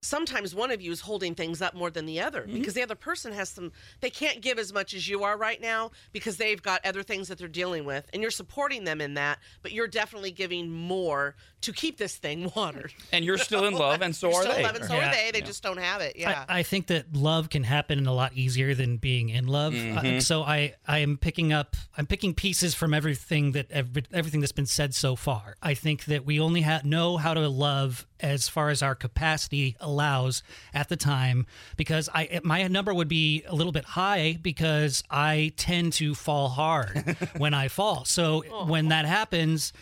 Sometimes 0.01 0.55
one 0.55 0.71
of 0.71 0.81
you 0.81 0.93
is 0.93 1.01
holding 1.01 1.35
things 1.35 1.61
up 1.61 1.73
more 1.73 1.89
than 1.89 2.05
the 2.05 2.21
other 2.21 2.43
mm-hmm. 2.43 2.53
because 2.53 2.73
the 2.73 2.81
other 2.81 2.95
person 2.95 3.33
has 3.33 3.49
some, 3.49 3.73
they 3.99 4.09
can't 4.09 4.39
give 4.39 4.57
as 4.57 4.71
much 4.71 4.93
as 4.93 5.09
you 5.09 5.25
are 5.25 5.35
right 5.35 5.59
now 5.59 5.91
because 6.13 6.37
they've 6.37 6.63
got 6.63 6.79
other 6.85 7.03
things 7.03 7.27
that 7.27 7.37
they're 7.37 7.49
dealing 7.49 7.83
with 7.83 8.09
and 8.13 8.21
you're 8.21 8.31
supporting 8.31 8.85
them 8.85 9.01
in 9.01 9.15
that, 9.15 9.39
but 9.61 9.73
you're 9.73 9.89
definitely 9.89 10.31
giving 10.31 10.71
more 10.71 11.35
to 11.61 11.73
keep 11.73 11.97
this 11.97 12.15
thing 12.15 12.51
watered. 12.55 12.93
and 13.11 13.25
you're 13.25 13.37
still 13.37 13.65
in 13.65 13.73
love, 13.85 14.01
and 14.01 14.15
so 14.15 14.29
You're 14.29 14.39
are 14.39 14.43
still 14.43 14.55
they. 14.55 14.63
loving, 14.63 14.83
so 14.83 14.95
Yeah. 14.95 15.09
are 15.09 15.13
they. 15.13 15.31
They 15.31 15.41
just 15.41 15.61
don't 15.61 15.77
have 15.79 16.01
it. 16.01 16.15
Yeah. 16.15 16.45
I, 16.47 16.59
I 16.59 16.63
think 16.63 16.87
that 16.87 17.13
love 17.13 17.49
can 17.49 17.63
happen 17.63 18.07
a 18.07 18.13
lot 18.13 18.33
easier 18.33 18.73
than 18.75 18.97
being 18.97 19.29
in 19.29 19.47
love. 19.47 19.73
Uh, 19.75 20.21
so 20.21 20.41
I, 20.43 20.75
I 20.87 20.99
am 20.99 21.17
picking 21.17 21.51
up, 21.53 21.75
I'm 21.97 22.05
picking 22.05 22.33
pieces 22.33 22.73
from 22.75 22.93
everything 22.93 23.51
that 23.53 23.69
every, 23.71 24.03
everything 24.13 24.39
that's 24.39 24.51
been 24.51 24.65
said 24.65 24.93
so 24.95 25.15
far. 25.15 25.55
I 25.61 25.73
think 25.73 26.05
that 26.05 26.25
we 26.25 26.39
only 26.39 26.61
ha- 26.61 26.81
know 26.83 27.17
how 27.17 27.33
to 27.33 27.47
love 27.49 28.07
as 28.21 28.47
far 28.49 28.69
as 28.69 28.81
our 28.81 28.95
capacity 28.95 29.75
allows 29.79 30.43
at 30.73 30.89
the 30.89 30.95
time. 30.97 31.45
Because 31.77 32.09
I, 32.13 32.39
my 32.43 32.67
number 32.67 32.93
would 32.93 33.07
be 33.09 33.43
a 33.47 33.55
little 33.55 33.71
bit 33.73 33.85
high 33.85 34.37
because 34.41 35.03
I 35.09 35.51
tend 35.57 35.93
to 35.93 36.15
fall 36.15 36.49
hard 36.49 37.17
when 37.37 37.53
I 37.53 37.67
fall. 37.67 38.05
So 38.05 38.65
when 38.65 38.89
that 38.89 39.05
happens 39.05 39.73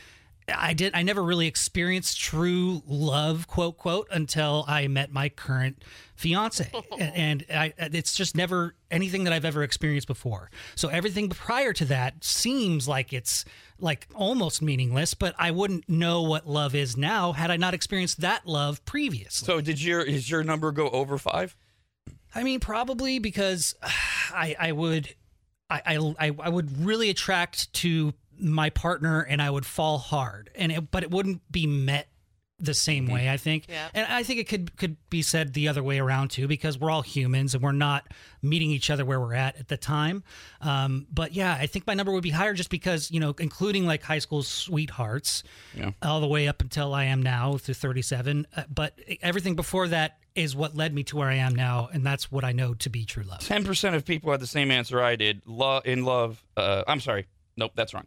I 0.53 0.73
did. 0.73 0.93
I 0.95 1.03
never 1.03 1.21
really 1.21 1.47
experienced 1.47 2.19
true 2.19 2.81
love, 2.87 3.47
quote 3.47 3.77
quote, 3.77 4.07
until 4.11 4.63
I 4.67 4.87
met 4.87 5.11
my 5.11 5.27
current 5.27 5.83
fiance, 6.15 6.71
and 6.99 7.45
I, 7.53 7.73
it's 7.77 8.15
just 8.15 8.35
never 8.35 8.73
anything 8.89 9.25
that 9.25 9.33
I've 9.33 9.45
ever 9.45 9.61
experienced 9.63 10.07
before. 10.07 10.49
So 10.75 10.87
everything 10.87 11.29
prior 11.29 11.73
to 11.73 11.85
that 11.85 12.23
seems 12.23 12.87
like 12.87 13.11
it's 13.11 13.43
like 13.79 14.07
almost 14.15 14.61
meaningless, 14.61 15.13
but 15.13 15.35
I 15.37 15.51
wouldn't 15.51 15.89
know 15.89 16.21
what 16.21 16.47
love 16.47 16.73
is 16.75 16.95
now 16.95 17.33
had 17.33 17.51
I 17.51 17.57
not 17.57 17.73
experienced 17.73 18.21
that 18.21 18.47
love 18.47 18.83
previously. 18.85 19.45
So 19.45 19.59
did 19.59 19.81
your 19.81 20.01
is 20.01 20.29
your 20.29 20.43
number 20.43 20.71
go 20.71 20.89
over 20.89 21.17
five? 21.17 21.57
I 22.33 22.43
mean, 22.43 22.59
probably 22.61 23.19
because 23.19 23.75
I 23.83 24.55
I 24.57 24.71
would 24.71 25.13
I 25.69 25.97
I 26.19 26.31
I 26.39 26.49
would 26.49 26.85
really 26.85 27.09
attract 27.09 27.71
to 27.73 28.13
my 28.39 28.69
partner 28.69 29.21
and 29.21 29.41
I 29.41 29.49
would 29.49 29.65
fall 29.65 29.97
hard 29.97 30.49
and 30.55 30.71
it, 30.71 30.91
but 30.91 31.03
it 31.03 31.11
wouldn't 31.11 31.41
be 31.51 31.65
met 31.67 32.07
the 32.59 32.73
same 32.73 33.05
way 33.05 33.29
I 33.29 33.37
think 33.37 33.65
Yeah. 33.69 33.87
and 33.93 34.07
I 34.11 34.23
think 34.23 34.39
it 34.39 34.45
could 34.47 34.75
could 34.77 34.97
be 35.11 35.21
said 35.21 35.53
the 35.53 35.67
other 35.67 35.83
way 35.83 35.99
around 35.99 36.29
too 36.29 36.47
because 36.47 36.79
we're 36.79 36.89
all 36.89 37.03
humans 37.03 37.53
and 37.53 37.61
we're 37.61 37.71
not 37.71 38.11
meeting 38.41 38.71
each 38.71 38.89
other 38.89 39.05
where 39.05 39.19
we're 39.19 39.35
at 39.35 39.57
at 39.59 39.67
the 39.67 39.77
time 39.77 40.23
um, 40.61 41.05
but 41.13 41.33
yeah 41.33 41.53
I 41.53 41.67
think 41.67 41.85
my 41.85 41.93
number 41.93 42.11
would 42.11 42.23
be 42.23 42.31
higher 42.31 42.55
just 42.55 42.71
because 42.71 43.11
you 43.11 43.19
know 43.19 43.35
including 43.37 43.85
like 43.85 44.01
high 44.01 44.17
school 44.17 44.41
sweethearts 44.41 45.43
Yeah. 45.75 45.91
all 46.01 46.19
the 46.19 46.27
way 46.27 46.47
up 46.47 46.61
until 46.61 46.95
I 46.95 47.03
am 47.05 47.21
now 47.21 47.57
through 47.57 47.75
37 47.75 48.47
uh, 48.55 48.63
but 48.73 48.97
everything 49.21 49.55
before 49.55 49.87
that 49.89 50.17
is 50.33 50.55
what 50.55 50.75
led 50.75 50.95
me 50.95 51.03
to 51.03 51.15
where 51.15 51.29
I 51.29 51.35
am 51.35 51.53
now 51.53 51.89
and 51.93 52.03
that's 52.03 52.31
what 52.31 52.43
I 52.43 52.53
know 52.53 52.73
to 52.73 52.89
be 52.89 53.05
true 53.05 53.21
love 53.23 53.41
Ten 53.45 53.65
percent 53.65 53.95
of 53.95 54.03
people 54.03 54.31
had 54.31 54.39
the 54.39 54.47
same 54.47 54.71
answer 54.71 54.99
I 54.99 55.15
did. 55.15 55.41
Love 55.45 55.85
in 55.85 56.03
love. 56.05 56.43
Uh, 56.55 56.83
I'm 56.87 56.99
sorry. 57.01 57.27
Nope, 57.55 57.71
that's 57.75 57.93
wrong. 57.93 58.05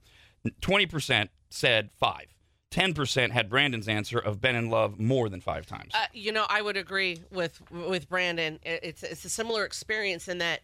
Twenty 0.60 0.86
percent 0.86 1.30
said 1.50 1.90
five. 1.98 2.26
Ten 2.70 2.94
percent 2.94 3.32
had 3.32 3.50
Brandon's 3.50 3.88
answer 3.88 4.18
of 4.18 4.40
been 4.40 4.54
in 4.54 4.70
love 4.70 4.98
more 4.98 5.28
than 5.28 5.40
five 5.40 5.66
times. 5.66 5.92
Uh, 5.94 6.06
you 6.12 6.32
know, 6.32 6.46
I 6.48 6.62
would 6.62 6.76
agree 6.76 7.20
with 7.30 7.60
with 7.70 8.08
Brandon. 8.08 8.58
It's 8.62 9.02
it's 9.02 9.24
a 9.24 9.30
similar 9.30 9.64
experience 9.64 10.28
in 10.28 10.38
that 10.38 10.60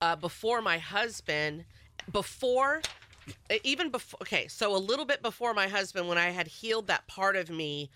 uh, 0.00 0.16
before 0.16 0.60
my 0.60 0.78
husband, 0.78 1.64
before 2.10 2.82
even 3.62 3.90
before 3.90 4.18
okay, 4.22 4.48
so 4.48 4.74
a 4.74 4.78
little 4.78 5.04
bit 5.04 5.22
before 5.22 5.54
my 5.54 5.68
husband, 5.68 6.08
when 6.08 6.18
I 6.18 6.30
had 6.30 6.46
healed 6.46 6.88
that 6.88 7.06
part 7.06 7.36
of 7.36 7.50
me 7.50 7.90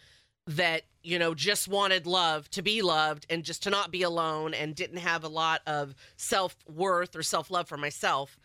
that 0.47 0.83
you 1.03 1.19
know 1.19 1.35
just 1.35 1.69
wanted 1.69 2.07
love 2.07 2.49
to 2.51 2.63
be 2.63 2.81
loved 2.81 3.27
and 3.29 3.45
just 3.45 3.63
to 3.65 3.71
not 3.71 3.91
be 3.91 4.03
alone 4.03 4.55
and 4.55 4.75
didn't 4.75 4.99
have 4.99 5.25
a 5.25 5.29
lot 5.29 5.61
of 5.67 5.95
self 6.17 6.57
worth 6.67 7.15
or 7.15 7.23
self 7.23 7.51
love 7.51 7.69
for 7.69 7.77
myself. 7.77 8.39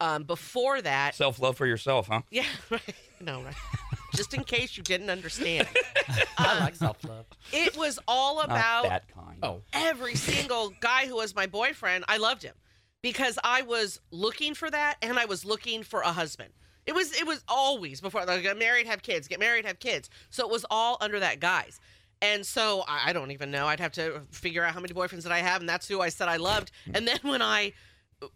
Um, 0.00 0.24
before 0.24 0.80
that, 0.82 1.14
Self 1.14 1.38
love 1.40 1.56
for 1.56 1.66
yourself, 1.66 2.08
huh? 2.08 2.22
yeah, 2.30 2.44
right. 2.70 2.94
No, 3.20 3.42
right. 3.42 3.54
Just 4.14 4.34
in 4.34 4.44
case 4.44 4.76
you 4.76 4.82
didn't 4.82 5.10
understand, 5.10 5.68
I 6.38 6.58
like 6.60 6.74
self 6.74 7.02
love. 7.04 7.26
it 7.52 7.76
was 7.76 7.98
all 8.08 8.40
about 8.40 8.84
Not 8.84 8.88
that 8.90 9.14
kind. 9.14 9.38
Oh, 9.42 9.62
every 9.72 10.14
single 10.16 10.72
guy 10.80 11.06
who 11.06 11.16
was 11.16 11.34
my 11.34 11.46
boyfriend, 11.46 12.04
I 12.08 12.16
loved 12.16 12.42
him 12.42 12.54
because 13.02 13.38
I 13.44 13.62
was 13.62 14.00
looking 14.10 14.54
for 14.54 14.70
that 14.70 14.96
and 15.02 15.18
I 15.18 15.26
was 15.26 15.44
looking 15.44 15.82
for 15.82 16.00
a 16.00 16.12
husband. 16.12 16.50
It 16.86 16.94
was 16.94 17.12
it 17.12 17.26
was 17.26 17.44
always 17.46 18.00
before 18.00 18.24
like 18.24 18.42
get 18.42 18.58
married, 18.58 18.86
have 18.86 19.02
kids, 19.02 19.28
get 19.28 19.38
married, 19.38 19.64
have 19.64 19.78
kids. 19.78 20.10
So 20.30 20.44
it 20.46 20.50
was 20.50 20.66
all 20.70 20.96
under 21.00 21.20
that 21.20 21.38
guise. 21.38 21.78
And 22.22 22.44
so 22.44 22.84
I, 22.88 23.10
I 23.10 23.12
don't 23.12 23.30
even 23.30 23.50
know. 23.50 23.66
I'd 23.66 23.80
have 23.80 23.92
to 23.92 24.22
figure 24.30 24.64
out 24.64 24.74
how 24.74 24.80
many 24.80 24.92
boyfriends 24.92 25.22
that 25.22 25.32
I 25.32 25.38
have, 25.38 25.60
and 25.60 25.68
that's 25.68 25.86
who 25.88 26.00
I 26.00 26.08
said 26.08 26.28
I 26.28 26.36
loved. 26.36 26.70
And 26.92 27.06
then 27.06 27.18
when 27.22 27.40
I 27.42 27.72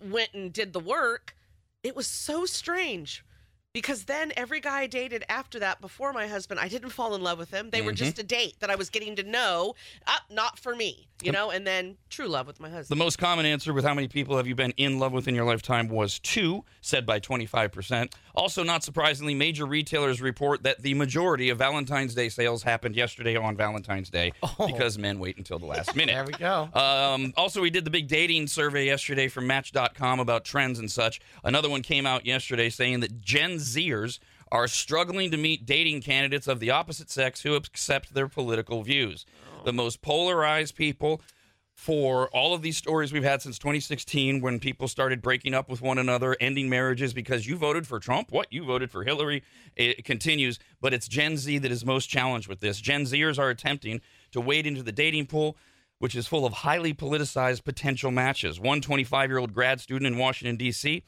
went 0.08 0.30
and 0.34 0.52
did 0.52 0.72
the 0.72 0.80
work, 0.80 1.34
it 1.84 1.94
was 1.94 2.06
so 2.08 2.44
strange 2.46 3.24
because 3.74 4.04
then 4.04 4.32
every 4.36 4.60
guy 4.60 4.82
I 4.82 4.86
dated 4.86 5.24
after 5.28 5.58
that, 5.58 5.80
before 5.80 6.12
my 6.12 6.28
husband, 6.28 6.60
I 6.60 6.68
didn't 6.68 6.90
fall 6.90 7.14
in 7.16 7.22
love 7.22 7.38
with 7.38 7.50
them. 7.50 7.70
They 7.70 7.82
were 7.82 7.92
just 7.92 8.20
a 8.20 8.22
date 8.22 8.54
that 8.60 8.70
I 8.70 8.76
was 8.76 8.88
getting 8.88 9.16
to 9.16 9.24
know. 9.24 9.74
Uh, 10.06 10.12
not 10.30 10.60
for 10.60 10.76
me, 10.76 11.08
you 11.22 11.32
know. 11.32 11.50
And 11.50 11.66
then 11.66 11.96
true 12.08 12.28
love 12.28 12.46
with 12.46 12.60
my 12.60 12.68
husband. 12.70 12.96
The 12.98 13.04
most 13.04 13.18
common 13.18 13.44
answer 13.46 13.72
with 13.72 13.84
how 13.84 13.92
many 13.92 14.06
people 14.06 14.36
have 14.36 14.46
you 14.46 14.54
been 14.54 14.72
in 14.76 15.00
love 15.00 15.12
with 15.12 15.26
in 15.26 15.34
your 15.34 15.44
lifetime 15.44 15.88
was 15.88 16.20
two, 16.20 16.64
said 16.82 17.04
by 17.04 17.18
25%. 17.18 18.12
Also, 18.36 18.62
not 18.62 18.84
surprisingly, 18.84 19.34
major 19.34 19.66
retailers 19.66 20.20
report 20.20 20.62
that 20.62 20.80
the 20.82 20.94
majority 20.94 21.50
of 21.50 21.58
Valentine's 21.58 22.14
Day 22.14 22.28
sales 22.28 22.62
happened 22.62 22.94
yesterday 22.94 23.36
on 23.36 23.56
Valentine's 23.56 24.08
Day 24.08 24.32
because 24.66 24.98
men 24.98 25.18
wait 25.18 25.36
until 25.36 25.58
the 25.58 25.66
last 25.66 25.96
minute. 25.96 26.14
there 26.14 26.24
we 26.24 26.32
go. 26.32 26.68
Um, 26.74 27.32
also, 27.36 27.60
we 27.60 27.70
did 27.70 27.84
the 27.84 27.90
big 27.90 28.06
dating 28.06 28.46
survey 28.46 28.86
yesterday 28.86 29.26
from 29.26 29.48
Match.com 29.48 30.20
about 30.20 30.44
trends 30.44 30.78
and 30.78 30.90
such. 30.90 31.20
Another 31.42 31.68
one 31.68 31.82
came 31.82 32.06
out 32.06 32.24
yesterday 32.24 32.70
saying 32.70 33.00
that 33.00 33.20
Gen 33.20 33.58
Zers 33.64 34.18
are 34.52 34.68
struggling 34.68 35.30
to 35.30 35.36
meet 35.36 35.66
dating 35.66 36.02
candidates 36.02 36.46
of 36.46 36.60
the 36.60 36.70
opposite 36.70 37.10
sex 37.10 37.42
who 37.42 37.54
accept 37.54 38.14
their 38.14 38.28
political 38.28 38.82
views. 38.82 39.26
The 39.64 39.72
most 39.72 40.02
polarized 40.02 40.76
people 40.76 41.22
for 41.74 42.28
all 42.28 42.54
of 42.54 42.62
these 42.62 42.76
stories 42.76 43.12
we've 43.12 43.24
had 43.24 43.42
since 43.42 43.58
2016 43.58 44.40
when 44.40 44.60
people 44.60 44.86
started 44.86 45.20
breaking 45.20 45.54
up 45.54 45.68
with 45.68 45.82
one 45.82 45.98
another, 45.98 46.36
ending 46.40 46.68
marriages 46.68 47.12
because 47.12 47.46
you 47.46 47.56
voted 47.56 47.86
for 47.86 47.98
Trump. 47.98 48.30
What? 48.30 48.52
You 48.52 48.64
voted 48.64 48.90
for 48.90 49.02
Hillary. 49.02 49.42
It 49.74 50.04
continues, 50.04 50.58
but 50.80 50.94
it's 50.94 51.08
Gen 51.08 51.36
Z 51.36 51.58
that 51.58 51.72
is 51.72 51.84
most 51.84 52.06
challenged 52.06 52.48
with 52.48 52.60
this. 52.60 52.80
Gen 52.80 53.04
Zers 53.04 53.38
are 53.38 53.50
attempting 53.50 54.00
to 54.30 54.40
wade 54.40 54.66
into 54.66 54.82
the 54.82 54.92
dating 54.92 55.26
pool, 55.26 55.56
which 55.98 56.14
is 56.14 56.28
full 56.28 56.46
of 56.46 56.52
highly 56.52 56.94
politicized 56.94 57.64
potential 57.64 58.12
matches. 58.12 58.60
One 58.60 58.80
25 58.80 59.30
year 59.30 59.38
old 59.38 59.52
grad 59.52 59.80
student 59.80 60.06
in 60.12 60.18
Washington, 60.18 60.56
D.C., 60.56 61.02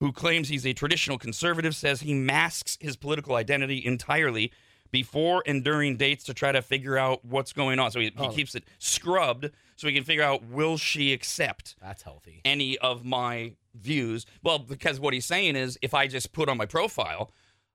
who 0.00 0.12
claims 0.12 0.48
he's 0.48 0.66
a 0.66 0.72
traditional 0.72 1.18
conservative, 1.18 1.74
says 1.74 2.00
he 2.00 2.14
masks 2.14 2.78
his 2.80 2.96
political 2.96 3.34
identity 3.34 3.84
entirely 3.84 4.52
before 4.90 5.42
and 5.46 5.64
during 5.64 5.96
dates 5.96 6.24
to 6.24 6.34
try 6.34 6.52
to 6.52 6.62
figure 6.62 6.96
out 6.96 7.24
what's 7.24 7.52
going 7.52 7.78
on. 7.78 7.90
So 7.90 8.00
he, 8.00 8.06
he 8.06 8.26
oh. 8.26 8.30
keeps 8.30 8.54
it 8.54 8.64
scrubbed 8.78 9.50
so 9.76 9.86
he 9.86 9.94
can 9.94 10.04
figure 10.04 10.22
out 10.22 10.44
will 10.44 10.76
she 10.76 11.12
accept 11.12 11.76
That's 11.80 12.02
healthy. 12.02 12.40
any 12.44 12.78
of 12.78 13.04
my 13.04 13.54
views. 13.74 14.26
Well, 14.42 14.58
because 14.58 14.98
what 14.98 15.14
he's 15.14 15.26
saying 15.26 15.56
is 15.56 15.78
if 15.82 15.94
I 15.94 16.06
just 16.06 16.32
put 16.32 16.48
on 16.48 16.56
my 16.56 16.66
profile, 16.66 17.30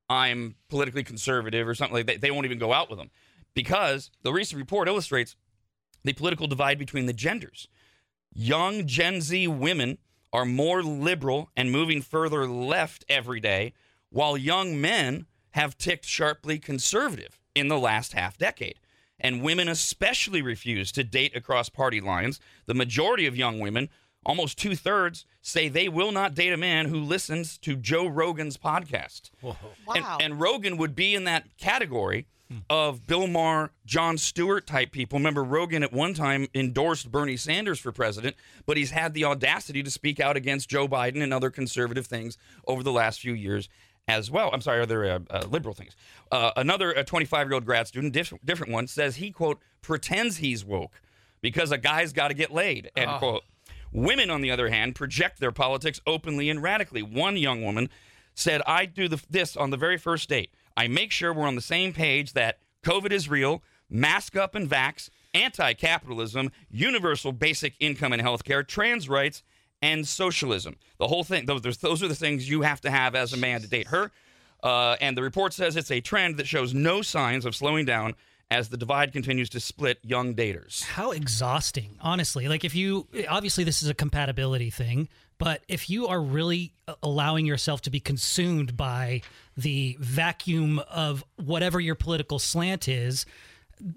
I'm 0.10 0.56
politically 0.70 1.04
conservative 1.04 1.68
or 1.68 1.76
something 1.76 1.96
like 1.96 2.08
that, 2.08 2.22
they 2.22 2.32
won't 2.32 2.46
even 2.46 2.60
go 2.60 2.74
out 2.74 2.90
with 2.90 3.00
him 3.00 3.10
Because 3.54 4.12
the 4.22 4.34
recent 4.34 4.60
report 4.60 4.88
illustrates 4.88 5.36
the 6.04 6.14
political 6.14 6.48
divide 6.48 6.78
between 6.78 7.06
the 7.06 7.14
genders. 7.14 7.68
Young 8.34 8.86
Gen 8.88 9.22
Z 9.22 9.48
women 9.48 9.98
are 10.34 10.46
more 10.46 10.84
liberal 10.84 11.50
and 11.56 11.72
moving 11.72 12.02
further 12.02 12.48
left 12.48 13.06
every 13.08 13.40
day, 13.40 13.72
while 14.10 14.36
young 14.36 14.82
men 14.82 15.28
have 15.52 15.78
ticked 15.78 16.06
sharply 16.06 16.58
conservative 16.58 17.40
in 17.54 17.68
the 17.68 17.78
last 17.78 18.14
half 18.14 18.38
decade. 18.38 18.80
And 19.20 19.44
women 19.44 19.70
especially 19.70 20.42
refuse 20.42 20.92
to 20.94 21.04
date 21.04 21.36
across 21.36 21.70
party 21.70 22.02
lines. 22.02 22.40
The 22.66 22.74
majority 22.74 23.28
of 23.28 23.38
young 23.38 23.60
women, 23.60 23.90
almost 24.26 24.58
two 24.58 24.76
thirds, 24.76 25.26
say 25.42 25.70
they 25.70 25.88
will 25.88 26.12
not 26.12 26.34
date 26.34 26.52
a 26.52 26.58
man 26.58 26.88
who 26.88 27.00
listens 27.00 27.58
to 27.60 27.76
Joe 27.76 28.08
Rogan's 28.08 28.58
podcast. 28.58 29.30
Wow. 29.42 29.56
And, 29.96 30.06
and 30.20 30.42
Rogan 30.42 30.78
would 30.78 30.96
be 30.96 31.14
in 31.14 31.26
that 31.26 31.58
category 31.58 32.26
of 32.70 33.08
Bill 33.08 33.28
Maher, 33.28 33.72
Jon 33.86 34.18
Stewart 34.18 34.68
type 34.68 34.92
people. 34.92 35.18
Remember, 35.18 35.44
Rogan 35.44 35.84
at 35.84 35.92
one 35.92 36.14
time 36.14 36.48
endorsed 36.54 37.12
Bernie 37.12 37.38
Sanders 37.38 37.80
for 37.80 37.92
president, 37.92 38.36
but 38.66 38.78
he's 38.78 38.92
had 38.92 39.14
the 39.14 39.26
audacity 39.26 39.84
to 39.84 39.92
speak 39.92 40.20
out 40.20 40.38
against 40.38 40.70
Joe 40.70 40.88
Biden 40.88 41.22
and 41.22 41.34
other 41.34 41.50
conservative 41.50 42.06
things 42.06 42.38
over 42.68 42.84
the 42.84 42.92
last 42.92 43.20
few 43.20 43.34
years 43.34 43.70
as 44.08 44.30
well. 44.30 44.50
I'm 44.54 44.62
sorry, 44.62 44.82
other 44.82 45.06
uh, 45.06 45.20
uh, 45.30 45.46
liberal 45.50 45.74
things. 45.74 45.96
Uh, 46.32 46.52
another 46.56 46.94
25 47.04 47.48
year 47.48 47.54
old 47.54 47.66
grad 47.66 47.88
student, 47.88 48.14
different, 48.14 48.46
different 48.46 48.72
one, 48.72 48.88
says 48.88 49.18
he, 49.18 49.32
quote, 49.32 49.60
pretends 49.82 50.38
he's 50.38 50.64
woke 50.66 51.02
because 51.42 51.72
a 51.72 51.78
guy's 51.78 52.14
got 52.14 52.30
to 52.30 52.34
get 52.34 52.52
laid, 52.52 52.92
end 52.96 53.12
quote. 53.20 53.44
Women, 53.92 54.32
on 54.32 54.42
the 54.42 54.50
other 54.50 54.70
hand, 54.70 54.96
project 54.96 55.40
their 55.40 55.52
politics 55.52 56.02
openly 56.08 56.50
and 56.50 56.64
radically. 56.64 57.04
One 57.04 57.38
young 57.38 57.64
woman 57.64 57.90
said, 58.34 58.62
I 58.66 58.86
do 58.86 59.08
the, 59.08 59.22
this 59.30 59.56
on 59.56 59.70
the 59.70 59.78
very 59.78 59.98
first 59.98 60.30
date. 60.30 60.52
I 60.76 60.88
make 60.88 61.12
sure 61.12 61.34
we're 61.34 61.48
on 61.48 61.56
the 61.56 61.62
same 61.62 61.94
page 61.94 62.34
that 62.34 62.60
COVID 62.84 63.12
is 63.12 63.30
real, 63.30 63.64
mask 63.90 64.36
up 64.36 64.56
and 64.56 64.70
vax, 64.70 65.10
anti 65.34 65.74
capitalism, 65.74 66.52
universal 66.70 67.32
basic 67.32 67.74
income 67.80 68.14
and 68.14 68.22
health 68.22 68.44
care, 68.44 68.64
trans 68.64 69.10
rights, 69.10 69.44
and 69.82 70.08
socialism. 70.08 70.78
The 70.98 71.08
whole 71.08 71.24
thing, 71.24 71.46
those, 71.46 71.62
those 71.78 72.02
are 72.02 72.08
the 72.08 72.16
things 72.16 72.50
you 72.50 72.62
have 72.62 72.82
to 72.82 72.92
have 72.92 73.16
as 73.16 73.34
a 73.34 73.38
man 73.38 73.62
to 73.62 73.68
date 73.68 73.88
her. 73.88 74.12
Uh, 74.64 74.96
and 75.02 75.18
the 75.18 75.22
report 75.22 75.54
says 75.54 75.76
it's 75.76 75.92
a 75.92 76.00
trend 76.00 76.38
that 76.38 76.48
shows 76.48 76.74
no 76.74 77.02
signs 77.02 77.46
of 77.46 77.54
slowing 77.54 77.86
down 77.86 78.16
as 78.54 78.70
the 78.70 78.78
divide 78.78 79.12
continues 79.12 79.50
to 79.50 79.60
split 79.60 79.98
young 80.04 80.36
daters. 80.36 80.84
How 80.84 81.12
exhausting, 81.12 81.98
honestly. 82.00 82.48
Like, 82.48 82.64
if 82.64 82.76
you 82.76 83.08
obviously 83.28 83.64
this 83.64 83.82
is 83.82 83.90
a 83.90 83.94
compatibility 83.96 84.70
thing, 84.70 85.10
but 85.40 85.64
if 85.68 85.90
you 85.90 86.08
are 86.08 86.22
really 86.22 86.74
uh, 86.88 86.94
allowing 87.02 87.48
yourself 87.48 87.82
to 87.82 87.90
be 87.90 88.00
consumed 88.00 88.78
by 88.78 89.22
the 89.58 89.98
vacuum 90.00 90.80
of 90.90 91.24
whatever 91.44 91.80
your 91.80 91.96
political 91.96 92.38
slant 92.38 92.88
is, 92.88 93.26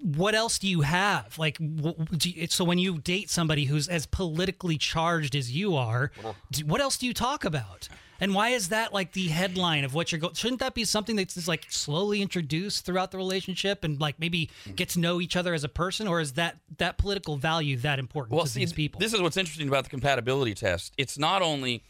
what 0.01 0.35
else 0.35 0.59
do 0.59 0.67
you 0.67 0.81
have? 0.81 1.37
Like, 1.37 1.57
do 1.59 2.29
you- 2.29 2.47
so 2.47 2.63
when 2.63 2.77
you 2.77 2.99
date 2.99 3.29
somebody 3.29 3.65
who's 3.65 3.87
as 3.87 4.05
politically 4.05 4.77
charged 4.77 5.35
as 5.35 5.51
you 5.55 5.75
are, 5.75 6.11
do, 6.51 6.65
what 6.65 6.81
else 6.81 6.97
do 6.97 7.05
you 7.07 7.13
talk 7.13 7.45
about? 7.45 7.87
And 8.19 8.33
why 8.33 8.49
is 8.49 8.69
that 8.69 8.93
like 8.93 9.13
the 9.13 9.27
headline 9.27 9.83
of 9.83 9.93
what 9.93 10.11
you're 10.11 10.17
going? 10.19 10.33
Shouldn't 10.33 10.59
that 10.61 10.73
be 10.73 10.83
something 10.85 11.15
that's 11.15 11.35
just 11.35 11.47
like 11.47 11.67
slowly 11.69 12.21
introduced 12.23 12.83
throughout 12.83 13.11
the 13.11 13.17
relationship 13.17 13.83
and 13.83 14.01
like 14.01 14.19
maybe 14.19 14.49
get 14.75 14.89
to 14.89 14.99
know 14.99 15.21
each 15.21 15.35
other 15.35 15.53
as 15.53 15.63
a 15.63 15.69
person, 15.69 16.07
or 16.07 16.19
is 16.19 16.33
that 16.33 16.57
that 16.79 16.97
political 16.97 17.37
value 17.37 17.77
that 17.77 17.99
important 17.99 18.35
Well, 18.35 18.45
to 18.45 18.51
see, 18.51 18.61
these 18.61 18.73
people? 18.73 18.99
this 18.99 19.13
is 19.13 19.21
what's 19.21 19.37
interesting 19.37 19.67
about 19.67 19.83
the 19.83 19.91
compatibility 19.91 20.55
test. 20.55 20.93
It's 20.97 21.19
not 21.19 21.43
only 21.43 21.83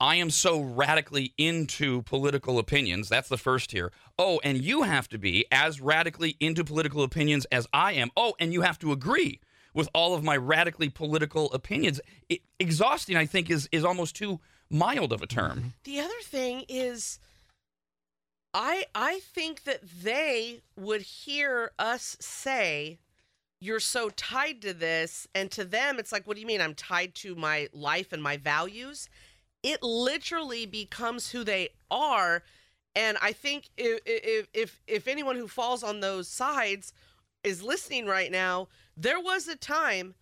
I 0.00 0.16
am 0.16 0.30
so 0.30 0.60
radically 0.60 1.34
into 1.36 2.02
political 2.02 2.58
opinions. 2.58 3.08
That's 3.08 3.28
the 3.28 3.36
first 3.36 3.70
tier. 3.70 3.92
Oh, 4.18 4.40
and 4.42 4.58
you 4.58 4.82
have 4.82 5.08
to 5.10 5.18
be 5.18 5.44
as 5.52 5.80
radically 5.80 6.36
into 6.40 6.64
political 6.64 7.02
opinions 7.02 7.44
as 7.52 7.66
I 7.72 7.92
am. 7.92 8.10
Oh, 8.16 8.34
and 8.40 8.52
you 8.52 8.62
have 8.62 8.78
to 8.78 8.92
agree 8.92 9.40
with 9.74 9.88
all 9.94 10.14
of 10.14 10.24
my 10.24 10.36
radically 10.36 10.88
political 10.88 11.52
opinions. 11.52 12.00
It, 12.28 12.40
exhausting, 12.58 13.16
I 13.16 13.26
think, 13.26 13.50
is 13.50 13.68
is 13.72 13.84
almost 13.84 14.16
too 14.16 14.40
mild 14.70 15.12
of 15.12 15.20
a 15.20 15.26
term. 15.26 15.58
Mm-hmm. 15.58 15.68
The 15.84 16.00
other 16.00 16.20
thing 16.22 16.64
is 16.68 17.18
I 18.54 18.84
I 18.94 19.20
think 19.20 19.64
that 19.64 19.80
they 20.02 20.62
would 20.76 21.02
hear 21.02 21.72
us 21.78 22.16
say 22.20 22.98
you're 23.60 23.80
so 23.80 24.08
tied 24.10 24.62
to 24.62 24.72
this 24.72 25.28
and 25.34 25.50
to 25.50 25.64
them 25.64 25.98
it's 25.98 26.12
like 26.12 26.26
what 26.26 26.36
do 26.36 26.40
you 26.40 26.46
mean 26.46 26.60
I'm 26.60 26.74
tied 26.74 27.14
to 27.16 27.34
my 27.34 27.68
life 27.72 28.12
and 28.12 28.22
my 28.22 28.36
values? 28.36 29.08
It 29.62 29.82
literally 29.82 30.66
becomes 30.66 31.30
who 31.30 31.44
they 31.44 31.70
are 31.90 32.42
and 32.96 33.18
I 33.22 33.32
think 33.32 33.70
if 33.76 34.00
if 34.04 34.48
if, 34.52 34.82
if 34.86 35.08
anyone 35.08 35.36
who 35.36 35.46
falls 35.46 35.82
on 35.82 36.00
those 36.00 36.28
sides 36.28 36.92
is 37.44 37.62
listening 37.62 38.06
right 38.06 38.30
now, 38.30 38.68
there 38.96 39.20
was 39.20 39.48
a 39.48 39.56
time 39.56 40.14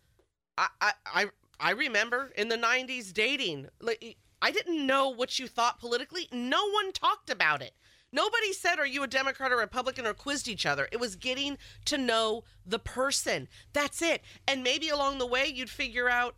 I, 0.57 0.93
I, 1.07 1.27
I 1.61 1.71
remember 1.71 2.33
in 2.37 2.49
the 2.49 2.57
90s 2.57 3.13
dating. 3.13 3.69
Like 3.81 4.17
I 4.43 4.51
didn't 4.51 4.87
know 4.87 5.09
what 5.09 5.39
you 5.39 5.47
thought 5.47 5.81
politically. 5.81 6.29
No 6.31 6.69
one 6.71 6.93
talked 6.93 7.31
about 7.31 7.63
it. 7.63 7.73
Nobody 8.13 8.53
said, 8.53 8.79
Are 8.79 8.87
you 8.87 9.03
a 9.03 9.09
Democrat 9.09 9.53
or 9.53 9.57
Republican 9.57 10.07
or 10.07 10.15
quizzed 10.15 10.49
each 10.49 10.67
other? 10.67 10.89
It 10.93 11.01
was 11.01 11.17
getting 11.17 11.59
to 11.87 11.99
know 11.99 12.45
the 12.65 12.79
person. 12.79 13.49
That's 13.73 14.01
it. 14.01 14.23
And 14.47 14.63
maybe 14.63 14.89
along 14.89 15.19
the 15.19 15.27
way, 15.27 15.47
you'd 15.47 15.71
figure 15.71 16.09
out, 16.09 16.35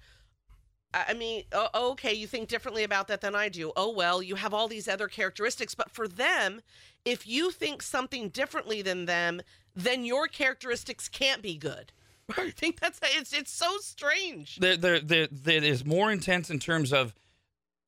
I 0.92 1.14
mean, 1.14 1.44
oh, 1.52 1.68
oh, 1.73 1.90
okay, 1.92 2.12
you 2.12 2.26
think 2.26 2.49
differently 2.49 2.82
about 2.82 3.09
that 3.09 3.20
than 3.20 3.35
I 3.35 3.49
do. 3.49 3.73
Oh, 3.76 3.92
well, 3.92 4.23
you 4.23 4.35
have 4.35 4.52
all 4.52 4.66
these 4.66 4.88
other 4.88 5.06
characteristics. 5.06 5.75
But 5.75 5.90
for 5.90 6.09
them, 6.09 6.62
if 7.04 7.28
you 7.28 7.50
think 7.52 7.82
something 7.82 8.28
differently 8.28 8.82
than 8.82 9.06
them, 9.06 9.40
then 9.75 10.04
your 10.04 10.26
characteristics 10.26 11.09
can't 11.09 11.42
be 11.42 11.56
good. 11.56 11.92
I 12.37 12.50
think 12.50 12.80
that's 12.80 13.00
it's 13.02 13.32
it's 13.32 13.52
so 13.52 13.78
strange. 13.78 14.56
there, 14.56 14.76
there, 14.76 15.00
there, 15.00 15.28
there 15.30 15.62
is 15.62 15.85
more 15.85 16.11
intense 16.11 16.50
in 16.50 16.59
terms 16.59 16.92
of 16.92 17.14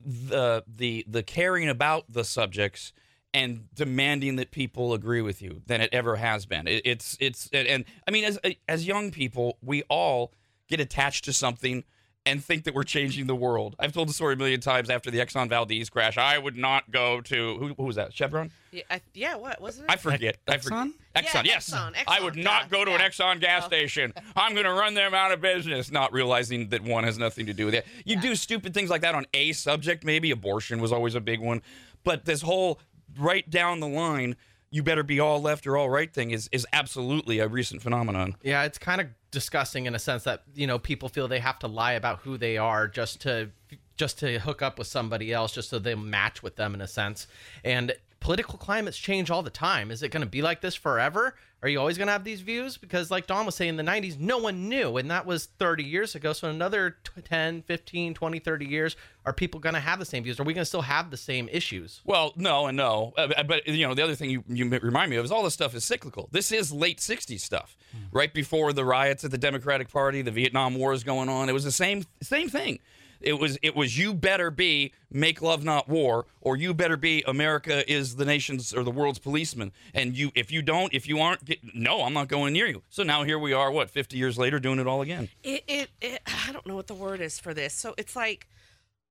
the 0.05 0.65
the 0.67 1.05
the 1.09 1.23
caring 1.23 1.69
about 1.69 2.05
the 2.09 2.25
subjects 2.25 2.93
and 3.35 3.69
demanding 3.75 4.37
that 4.37 4.51
people 4.51 4.93
agree 4.93 5.23
with 5.23 5.41
you 5.41 5.63
than 5.67 5.81
it 5.81 5.91
ever 5.93 6.17
has 6.17 6.47
been. 6.47 6.67
It, 6.67 6.83
it's 6.85 7.17
it's 7.21 7.49
and, 7.53 7.67
and 7.67 7.85
I 8.07 8.11
mean 8.11 8.25
as 8.25 8.39
as 8.69 8.87
young 8.87 9.11
people, 9.11 9.59
we 9.63 9.83
all 9.85 10.33
get 10.69 10.81
attached 10.81 11.25
to 11.27 11.33
something 11.33 11.85
and 12.25 12.45
think 12.45 12.65
that 12.65 12.75
we're 12.75 12.85
changing 12.85 13.27
the 13.27 13.35
world. 13.35 13.75
I've 13.81 13.93
told 13.93 14.09
the 14.09 14.13
story 14.13 14.35
a 14.35 14.37
million 14.37 14.61
times 14.61 14.91
after 14.91 15.11
the 15.11 15.19
Exxon 15.19 15.49
Valdez 15.49 15.91
crash. 15.91 16.17
I 16.19 16.39
would 16.39 16.57
not 16.57 16.91
go 16.91 17.21
to 17.23 17.57
who, 17.59 17.75
who 17.75 17.83
was 17.85 17.97
that? 17.97 18.13
Chevron? 18.15 18.53
Yeah, 18.71 18.83
I, 18.91 19.01
yeah 19.13 19.35
what 19.37 19.61
wasn't 19.61 19.87
it? 19.89 19.93
I 19.93 19.97
forget. 19.97 20.37
I 20.47 20.59
forget. 20.59 20.79
Exxon? 20.79 20.93
Exxon, 21.17 21.35
Yeah, 21.35 21.43
yes. 21.45 21.71
Exxon, 21.71 21.95
Exxon, 21.95 22.05
I 22.07 22.19
Exxon, 22.19 22.25
would 22.25 22.37
yeah, 22.37 22.43
not 22.45 22.71
go 22.71 22.85
to 22.85 22.93
an. 22.95 23.01
Exxon 23.01 23.41
gas 23.41 23.65
Oh. 23.65 23.67
station. 23.67 24.13
I'm 24.37 24.53
going 24.53 24.67
to 24.67 24.73
run 24.73 24.95
them 24.95 25.15
out 25.15 25.33
of 25.33 25.41
business, 25.41 25.91
not 25.91 26.13
realizing 26.13 26.69
that 26.69 26.83
one 26.83 27.03
has 27.05 27.19
nothing 27.19 27.47
to 27.47 27.53
do 27.53 27.67
with 27.67 27.75
it. 27.75 27.87
You 28.05 28.21
do 28.21 28.35
stupid 28.37 28.73
things 28.73 28.89
like 28.89 29.01
that 29.03 29.15
on 29.17 29.27
a 29.35 29.53
subject, 29.53 30.05
maybe 30.05 30.31
abortion 30.31 30.81
was 30.81 30.93
always 30.93 31.15
a 31.17 31.21
big 31.21 31.41
one, 31.41 31.61
but 32.05 32.25
this 32.25 32.43
whole 32.43 32.79
right 33.19 33.49
down 33.51 33.81
the 33.81 33.89
line, 33.89 34.37
you 34.71 34.83
better 34.83 35.03
be 35.03 35.19
all 35.21 35.43
left 35.43 35.67
or 35.67 35.77
all 35.77 35.91
right 35.91 36.13
thing 36.15 36.31
is 36.31 36.49
is 36.53 36.67
absolutely 36.73 37.41
a 37.41 37.49
recent 37.49 37.83
phenomenon. 37.83 38.37
Yeah, 38.43 38.63
it's 38.63 38.79
kind 38.79 39.01
of 39.01 39.09
disgusting 39.33 39.87
in 39.87 39.95
a 39.97 39.99
sense 39.99 40.23
that 40.23 40.45
you 40.55 40.69
know 40.69 40.79
people 40.79 41.09
feel 41.09 41.27
they 41.27 41.41
have 41.41 41.59
to 41.59 41.67
lie 41.67 41.93
about 41.93 42.21
who 42.21 42.39
they 42.39 42.57
are 42.57 42.87
just 42.87 43.21
to 43.23 43.51
just 43.97 44.19
to 44.21 44.39
hook 44.39 44.63
up 44.63 44.79
with 44.79 44.87
somebody 44.87 45.33
else, 45.33 45.53
just 45.53 45.71
so 45.71 45.79
they 45.79 45.95
match 45.95 46.43
with 46.43 46.57
them 46.57 46.75
in 46.75 46.81
a 46.81 46.87
sense. 46.87 47.27
And 47.65 47.95
political 48.21 48.59
climates 48.59 48.97
change 48.97 49.31
all 49.31 49.43
the 49.43 49.51
time. 49.51 49.91
Is 49.91 50.03
it 50.03 50.11
going 50.11 50.23
to 50.23 50.29
be 50.29 50.43
like 50.43 50.61
this 50.61 50.75
forever? 50.75 51.35
Are 51.63 51.69
you 51.69 51.79
always 51.79 51.97
going 51.97 52.09
to 52.09 52.13
have 52.13 52.25
these 52.25 52.41
views? 52.41 52.77
Because 52.77 53.11
like 53.11 53.29
Dawn 53.29 53.47
was 53.47 53.55
saying, 53.55 53.71
in 53.71 53.77
the 53.77 53.85
90s, 53.85 54.19
no 54.19 54.39
one 54.39 54.69
knew, 54.69 54.97
and 54.97 55.09
that 55.13 55.27
was 55.27 55.47
30 55.47 55.85
years 55.85 56.17
ago. 56.17 56.33
So 56.33 56.49
another 56.49 56.97
10, 57.25 57.63
15, 57.63 58.15
20, 58.15 58.39
30 58.41 58.67
years, 58.67 58.97
are 59.25 59.33
people 59.33 59.61
going 59.61 59.75
to 59.75 59.81
have 59.81 60.01
the 60.01 60.05
same 60.05 60.25
views? 60.25 60.41
Are 60.41 60.43
we 60.43 60.55
going 60.55 60.63
to 60.63 60.67
still 60.67 60.83
have 60.83 61.13
the 61.13 61.17
same 61.17 61.49
issues? 61.53 62.01
Well, 62.05 62.33
no 62.35 62.67
and 62.67 62.77
no. 62.77 63.13
Uh, 63.17 63.45
but 63.45 63.67
you 63.69 63.87
know, 63.87 63.95
the 63.95 64.03
other 64.03 64.17
thing 64.17 64.31
you, 64.31 64.43
you 64.49 64.69
remind 64.69 65.11
me 65.11 65.17
of 65.17 65.25
is 65.25 65.31
all 65.31 65.45
this 65.45 65.55
stuff 65.55 65.75
is 65.77 65.85
cyclical. 65.85 66.29
This 66.33 66.51
is 66.51 66.73
late 66.73 66.99
'60s 66.99 67.41
stuff, 67.41 67.77
right 68.11 68.35
before 68.35 68.73
the 68.73 68.85
riots 68.85 69.25
at 69.25 69.31
the 69.31 69.39
Democratic 69.39 69.89
Party, 69.89 70.23
the 70.23 70.33
Vietnam 70.33 70.75
War 70.75 70.93
is 70.93 71.05
going 71.05 71.29
on. 71.29 71.49
It 71.49 71.53
was 71.53 71.65
the 71.65 71.71
same 71.71 72.05
same 72.23 72.49
thing. 72.49 72.81
It 73.25 73.35
was 73.35 73.59
it 73.63 73.75
was 73.75 73.99
you 73.99 74.15
better 74.15 74.51
be 74.51 74.93
make 75.11 75.43
love 75.43 75.65
not 75.65 75.89
war, 75.89 76.27
or 76.41 76.57
you 76.57 76.75
better 76.75 76.97
be 76.97 77.23
America 77.27 77.91
is 77.91 78.17
the 78.17 78.25
nation's 78.25 78.75
or 78.75 78.83
the 78.83 78.91
world's 78.91 79.19
policeman. 79.19 79.73
And 79.95 80.17
you 80.17 80.33
if 80.35 80.51
you 80.51 80.63
don't, 80.63 80.93
if 80.95 81.09
you 81.09 81.21
aren't, 81.21 81.45
get, 81.45 81.61
no, 81.75 82.03
I'm 82.03 82.13
not 82.13 82.29
going 82.29 82.53
near 82.53 82.67
you. 82.67 82.83
So 82.91 83.03
now 83.03 83.25
here 83.25 83.39
we 83.39 83.53
are, 83.53 83.71
what 83.71 83.91
50 83.91 84.17
years 84.17 84.39
later, 84.39 84.59
doing 84.59 84.79
it 84.79 84.87
all 84.87 85.03
again. 85.03 85.29
it, 85.43 85.65
it, 85.67 85.91
it 86.01 86.23
I 86.47 86.53
don't 86.53 86.67
know 86.67 86.77
what 86.77 86.87
the 86.87 86.95
word 86.95 87.21
is 87.21 87.39
for 87.39 87.55
this. 87.55 87.75
So 87.75 87.95
it's 87.97 88.17
like, 88.17 88.49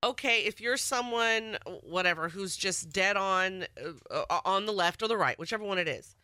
okay, 0.04 0.40
if 0.46 0.60
you're 0.60 0.78
someone, 0.78 1.58
whatever, 1.84 2.30
who's 2.30 2.56
just 2.56 2.92
dead 2.92 3.18
on, 3.18 3.66
uh, 4.12 4.24
uh, 4.30 4.40
on 4.46 4.66
the 4.66 4.74
left 4.74 5.04
or 5.04 5.08
the 5.08 5.18
right, 5.18 5.38
whichever 5.38 5.64
one 5.64 5.78
it 5.78 5.88
is, 5.88 6.16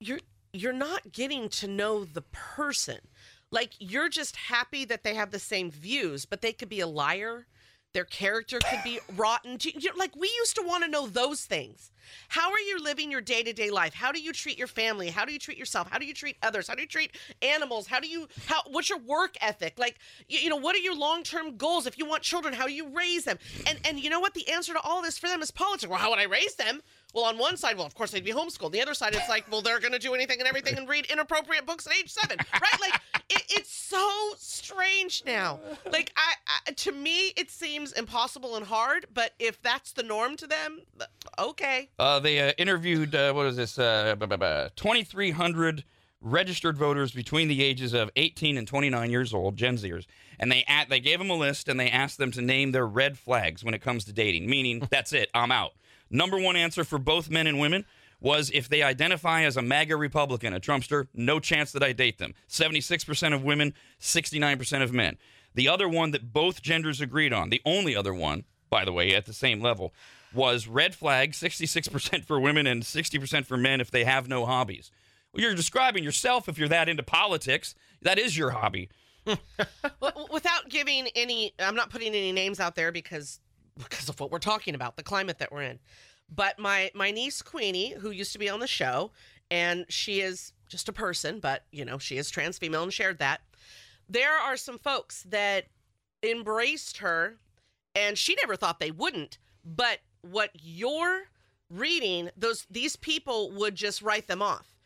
you're 0.00 0.20
you're 0.52 0.72
not 0.72 1.12
getting 1.12 1.48
to 1.50 1.68
know 1.68 2.04
the 2.04 2.22
person. 2.22 2.98
Like 3.56 3.72
you're 3.78 4.10
just 4.10 4.36
happy 4.36 4.84
that 4.84 5.02
they 5.02 5.14
have 5.14 5.30
the 5.30 5.38
same 5.38 5.70
views, 5.70 6.26
but 6.26 6.42
they 6.42 6.52
could 6.52 6.68
be 6.68 6.80
a 6.80 6.86
liar. 6.86 7.46
Their 7.94 8.04
character 8.04 8.58
could 8.58 8.80
be 8.84 9.00
rotten. 9.16 9.56
Like 9.96 10.14
we 10.14 10.30
used 10.36 10.56
to 10.56 10.62
want 10.62 10.84
to 10.84 10.90
know 10.90 11.06
those 11.06 11.46
things. 11.46 11.90
How 12.28 12.50
are 12.50 12.60
you 12.60 12.78
living 12.78 13.10
your 13.10 13.22
day 13.22 13.42
to 13.42 13.54
day 13.54 13.70
life? 13.70 13.94
How 13.94 14.12
do 14.12 14.20
you 14.20 14.34
treat 14.34 14.58
your 14.58 14.66
family? 14.66 15.08
How 15.08 15.24
do 15.24 15.32
you 15.32 15.38
treat 15.38 15.56
yourself? 15.56 15.88
How 15.90 15.96
do 15.96 16.04
you 16.04 16.12
treat 16.12 16.36
others? 16.42 16.68
How 16.68 16.74
do 16.74 16.82
you 16.82 16.86
treat 16.86 17.12
animals? 17.40 17.86
How 17.86 17.98
do 17.98 18.08
you 18.08 18.28
how? 18.44 18.60
What's 18.66 18.90
your 18.90 18.98
work 18.98 19.36
ethic? 19.40 19.78
Like 19.78 19.96
you, 20.28 20.38
you 20.38 20.50
know, 20.50 20.56
what 20.56 20.76
are 20.76 20.80
your 20.80 20.94
long 20.94 21.22
term 21.22 21.56
goals? 21.56 21.86
If 21.86 21.96
you 21.96 22.04
want 22.04 22.22
children, 22.22 22.52
how 22.52 22.66
do 22.66 22.74
you 22.74 22.88
raise 22.94 23.24
them? 23.24 23.38
And 23.66 23.78
and 23.86 23.98
you 23.98 24.10
know 24.10 24.20
what? 24.20 24.34
The 24.34 24.46
answer 24.50 24.74
to 24.74 24.80
all 24.80 25.00
this 25.00 25.18
for 25.18 25.28
them 25.28 25.40
is 25.40 25.50
politics. 25.50 25.88
Well, 25.88 25.98
how 25.98 26.10
would 26.10 26.18
I 26.18 26.24
raise 26.24 26.56
them? 26.56 26.82
Well, 27.16 27.24
on 27.24 27.38
one 27.38 27.56
side, 27.56 27.78
well, 27.78 27.86
of 27.86 27.94
course 27.94 28.10
they'd 28.10 28.22
be 28.22 28.32
homeschooled. 28.32 28.72
The 28.72 28.82
other 28.82 28.92
side, 28.92 29.14
it's 29.14 29.26
like, 29.26 29.50
well, 29.50 29.62
they're 29.62 29.80
going 29.80 29.94
to 29.94 29.98
do 29.98 30.12
anything 30.12 30.38
and 30.38 30.46
everything 30.46 30.76
and 30.76 30.86
read 30.86 31.06
inappropriate 31.06 31.64
books 31.64 31.86
at 31.86 31.94
age 31.94 32.12
seven, 32.12 32.36
right? 32.52 32.78
Like, 32.78 33.00
it, 33.30 33.42
it's 33.48 33.72
so 33.72 34.34
strange 34.36 35.22
now. 35.24 35.58
Like, 35.90 36.12
I, 36.14 36.34
I, 36.66 36.72
to 36.72 36.92
me, 36.92 37.28
it 37.38 37.50
seems 37.50 37.92
impossible 37.92 38.56
and 38.56 38.66
hard. 38.66 39.06
But 39.14 39.32
if 39.38 39.62
that's 39.62 39.92
the 39.92 40.02
norm 40.02 40.36
to 40.36 40.46
them, 40.46 40.82
okay. 41.38 41.88
Uh, 41.98 42.20
they 42.20 42.50
uh, 42.50 42.52
interviewed 42.58 43.14
uh, 43.14 43.32
what 43.32 43.46
is 43.46 43.56
this? 43.56 43.78
Uh, 43.78 44.14
2,300 44.76 45.84
registered 46.20 46.76
voters 46.76 47.12
between 47.12 47.48
the 47.48 47.62
ages 47.62 47.94
of 47.94 48.10
18 48.16 48.58
and 48.58 48.68
29 48.68 49.10
years 49.10 49.32
old, 49.32 49.56
Gen 49.56 49.78
Zers, 49.78 50.04
and 50.38 50.52
they 50.52 50.64
at, 50.68 50.90
they 50.90 51.00
gave 51.00 51.18
them 51.18 51.30
a 51.30 51.34
list 51.34 51.66
and 51.66 51.80
they 51.80 51.88
asked 51.88 52.18
them 52.18 52.30
to 52.32 52.42
name 52.42 52.72
their 52.72 52.86
red 52.86 53.16
flags 53.16 53.64
when 53.64 53.72
it 53.72 53.80
comes 53.80 54.04
to 54.04 54.12
dating. 54.12 54.50
Meaning, 54.50 54.86
that's 54.90 55.14
it, 55.14 55.30
I'm 55.32 55.50
out. 55.50 55.72
Number 56.10 56.38
one 56.38 56.56
answer 56.56 56.84
for 56.84 56.98
both 56.98 57.30
men 57.30 57.46
and 57.46 57.58
women 57.58 57.84
was 58.20 58.50
if 58.54 58.68
they 58.68 58.82
identify 58.82 59.42
as 59.42 59.56
a 59.56 59.62
MAGA 59.62 59.96
Republican, 59.96 60.54
a 60.54 60.60
Trumpster, 60.60 61.06
no 61.14 61.38
chance 61.38 61.72
that 61.72 61.82
I 61.82 61.92
date 61.92 62.18
them. 62.18 62.34
76% 62.48 63.34
of 63.34 63.44
women, 63.44 63.74
69% 64.00 64.82
of 64.82 64.92
men. 64.92 65.18
The 65.54 65.68
other 65.68 65.88
one 65.88 66.10
that 66.12 66.32
both 66.32 66.62
genders 66.62 67.00
agreed 67.00 67.32
on, 67.32 67.50
the 67.50 67.62
only 67.64 67.94
other 67.94 68.14
one, 68.14 68.44
by 68.70 68.84
the 68.84 68.92
way, 68.92 69.14
at 69.14 69.26
the 69.26 69.32
same 69.32 69.60
level, 69.60 69.94
was 70.34 70.66
red 70.66 70.94
flag 70.94 71.32
66% 71.32 72.24
for 72.24 72.38
women 72.38 72.66
and 72.66 72.82
60% 72.82 73.46
for 73.46 73.56
men 73.56 73.80
if 73.80 73.90
they 73.90 74.04
have 74.04 74.28
no 74.28 74.44
hobbies. 74.44 74.90
Well, 75.32 75.42
you're 75.42 75.54
describing 75.54 76.04
yourself 76.04 76.48
if 76.48 76.58
you're 76.58 76.68
that 76.68 76.88
into 76.88 77.02
politics. 77.02 77.74
That 78.02 78.18
is 78.18 78.36
your 78.36 78.50
hobby. 78.50 78.88
Without 80.30 80.68
giving 80.68 81.08
any, 81.14 81.52
I'm 81.58 81.74
not 81.74 81.90
putting 81.90 82.08
any 82.08 82.32
names 82.32 82.60
out 82.60 82.76
there 82.76 82.92
because 82.92 83.40
because 83.78 84.08
of 84.08 84.18
what 84.20 84.30
we're 84.30 84.38
talking 84.38 84.74
about, 84.74 84.96
the 84.96 85.02
climate 85.02 85.38
that 85.38 85.52
we're 85.52 85.62
in. 85.62 85.78
But 86.34 86.58
my 86.58 86.90
my 86.94 87.10
niece 87.10 87.42
Queenie, 87.42 87.94
who 87.94 88.10
used 88.10 88.32
to 88.32 88.38
be 88.38 88.48
on 88.48 88.60
the 88.60 88.66
show, 88.66 89.12
and 89.50 89.86
she 89.88 90.20
is 90.20 90.52
just 90.68 90.88
a 90.88 90.92
person, 90.92 91.38
but 91.38 91.64
you 91.70 91.84
know 91.84 91.98
she 91.98 92.16
is 92.16 92.30
trans 92.30 92.58
female 92.58 92.82
and 92.82 92.92
shared 92.92 93.18
that. 93.18 93.42
There 94.08 94.32
are 94.32 94.56
some 94.56 94.78
folks 94.78 95.24
that 95.28 95.66
embraced 96.22 96.98
her, 96.98 97.36
and 97.94 98.18
she 98.18 98.36
never 98.42 98.56
thought 98.56 98.80
they 98.80 98.90
wouldn't. 98.90 99.38
But 99.64 100.00
what 100.22 100.50
you're 100.54 101.24
reading, 101.70 102.30
those 102.36 102.66
these 102.70 102.96
people 102.96 103.52
would 103.52 103.74
just 103.74 104.02
write 104.02 104.26
them 104.26 104.42
off. 104.42 104.76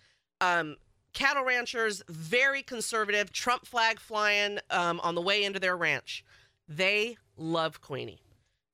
Um, 0.40 0.76
cattle 1.12 1.44
ranchers, 1.44 2.02
very 2.08 2.62
conservative, 2.62 3.32
Trump 3.32 3.66
flag 3.66 3.98
flying 3.98 4.58
um, 4.70 5.00
on 5.00 5.14
the 5.14 5.22
way 5.22 5.44
into 5.44 5.60
their 5.60 5.76
ranch. 5.76 6.24
They 6.68 7.16
love 7.36 7.80
Queenie. 7.80 8.20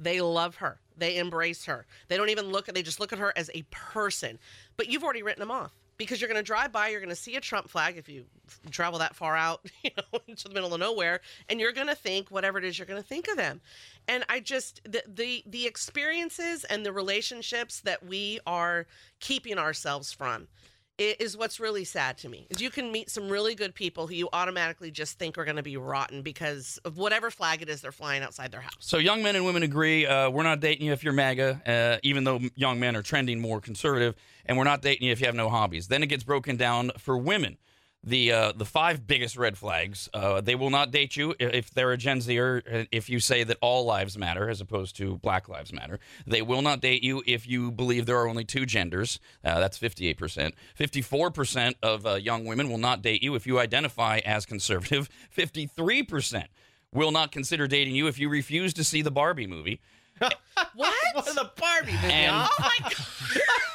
They 0.01 0.21
love 0.21 0.57
her. 0.57 0.79
They 0.97 1.17
embrace 1.19 1.65
her. 1.65 1.87
They 2.09 2.17
don't 2.17 2.31
even 2.31 2.47
look 2.47 2.69
at. 2.69 2.75
They 2.75 2.83
just 2.83 3.01
look 3.01 3.13
at 3.13 3.19
her 3.19 3.33
as 3.37 3.51
a 3.55 3.63
person. 3.71 4.39
But 4.77 4.89
you've 4.89 5.05
already 5.05 5.23
written 5.23 5.41
them 5.41 5.51
off 5.51 5.73
because 5.99 6.21
you're 6.21 6.29
going 6.29 6.43
to 6.43 6.47
drive 6.47 6.73
by. 6.73 6.89
You're 6.89 7.01
going 7.01 7.11
to 7.11 7.17
see 7.17 7.37
a 7.37 7.41
Trump 7.41 7.69
flag 7.69 7.97
if 7.97 8.09
you 8.09 8.25
travel 8.71 8.99
that 8.99 9.17
far 9.17 9.37
out, 9.37 9.61
you 9.83 9.91
know, 9.97 10.21
into 10.27 10.49
the 10.49 10.55
middle 10.55 10.73
of 10.75 10.81
nowhere, 10.81 11.21
and 11.49 11.61
you're 11.61 11.73
going 11.73 11.87
to 11.87 11.95
think 11.95 12.31
whatever 12.31 12.59
it 12.59 12.65
is 12.65 12.79
you're 12.79 12.87
going 12.87 13.03
to 13.03 13.09
think 13.09 13.29
of 13.29 13.37
them. 13.37 13.61
And 14.09 14.25
I 14.29 14.41
just 14.41 14.81
the, 14.85 15.03
the 15.07 15.43
the 15.47 15.67
experiences 15.67 16.65
and 16.65 16.85
the 16.85 16.93
relationships 16.93 17.81
that 17.81 18.05
we 18.05 18.41
are 18.47 18.87
keeping 19.21 19.59
ourselves 19.59 20.13
from 20.13 20.49
is 20.99 21.37
what's 21.37 21.61
really 21.61 21.85
sad 21.85 22.17
to 22.19 22.29
me. 22.29 22.47
Is 22.51 22.61
you 22.61 22.71
can 22.71 22.91
meet 22.91 23.11
some 23.11 23.29
really 23.29 23.55
good 23.55 23.75
people 23.75 24.07
who 24.07 24.15
you 24.15 24.29
automatically 24.33 24.91
just 24.91 25.19
think 25.19 25.37
are 25.37 25.45
going 25.45 25.57
to 25.57 25.63
be 25.63 25.77
rotten 25.77 26.23
because 26.23 26.79
of 26.85 26.97
whatever 26.97 27.31
flag 27.31 27.63
it 27.63 27.69
is 27.69 27.81
they're 27.81 27.93
flying 27.93 28.23
outside 28.23 28.51
their 28.51 28.61
house. 28.61 28.75
So 28.81 28.99
young 28.99 29.23
men 29.23 29.37
and 29.37 29.45
women 29.45 29.63
agree. 29.63 30.07
Uh, 30.07 30.31
we're 30.31 30.43
not 30.43 30.61
dating 30.61 30.87
you 30.87 30.93
if 30.93 31.05
you're 31.05 31.13
MAGA, 31.13 31.63
uh, 31.67 32.01
even 32.03 32.25
though 32.25 32.41
young 32.55 32.81
men 32.81 32.97
are 32.97 33.03
trending 33.03 33.41
more 33.41 33.61
conservative, 33.61 34.15
and 34.47 34.57
we're 34.57 34.65
not 34.65 34.83
dating 34.83 35.07
you 35.07 35.13
if 35.13 35.21
you 35.21 35.27
have 35.27 35.35
no 35.35 35.49
hobbies. 35.49 35.89
Then 35.89 36.03
it 36.03 36.07
gets 36.07 36.25
broken 36.25 36.57
down 36.57 36.93
for 36.99 37.19
women. 37.19 37.59
The 38.05 38.31
uh, 38.31 38.53
the 38.53 38.65
five 38.65 39.05
biggest 39.07 39.37
red 39.37 39.59
flags. 39.59 40.09
Uh, 40.15 40.41
they 40.41 40.55
will 40.55 40.71
not 40.71 40.93
date 40.93 41.17
you 41.17 41.35
if 41.41 41.71
they're 41.71 41.91
a 41.91 41.97
Gen 41.97 42.21
Zer. 42.21 42.63
uh, 42.73 42.85
If 42.93 43.11
you 43.11 43.19
say 43.19 43.43
that 43.43 43.59
all 43.61 43.85
lives 43.85 44.17
matter 44.17 44.49
as 44.49 44.61
opposed 44.61 44.97
to 44.99 45.19
Black 45.19 45.49
lives 45.49 45.73
matter, 45.73 45.99
they 46.25 46.41
will 46.41 46.63
not 46.63 46.81
date 46.81 47.03
you 47.03 47.25
if 47.27 47.49
you 47.49 47.73
believe 47.73 48.07
there 48.07 48.19
are 48.19 48.29
only 48.29 48.45
two 48.45 48.65
genders. 48.65 49.19
Uh, 49.45 49.59
that's 49.59 49.77
fifty 49.77 50.07
eight 50.07 50.19
percent. 50.19 50.55
Fifty 50.77 51.03
four 51.03 51.33
percent 51.33 51.77
of 51.83 52.07
uh, 52.07 52.15
young 52.15 52.45
women 52.45 52.71
will 52.71 52.79
not 52.79 53.03
date 53.03 53.25
you 53.25 53.35
if 53.35 53.45
you 53.45 53.59
identify 53.59 54.19
as 54.25 54.47
conservative. 54.47 55.09
Fifty 55.31 55.67
three 55.67 56.05
percent 56.05 56.47
will 56.93 57.11
not 57.11 57.33
consider 57.33 57.67
dating 57.67 57.97
you 57.97 58.07
if 58.07 58.21
you 58.21 58.29
refuse 58.29 58.73
to 58.75 58.85
see 58.85 59.03
the 59.03 59.11
Barbie 59.11 59.49
movie. 59.49 59.81
What? 60.75 60.95
What 61.15 61.25
the 61.27 61.51
Barbie 61.59 61.93
movie? 61.93 62.13
And- 62.13 62.35
oh 62.35 62.55
my 62.59 62.77
god! 62.81 62.93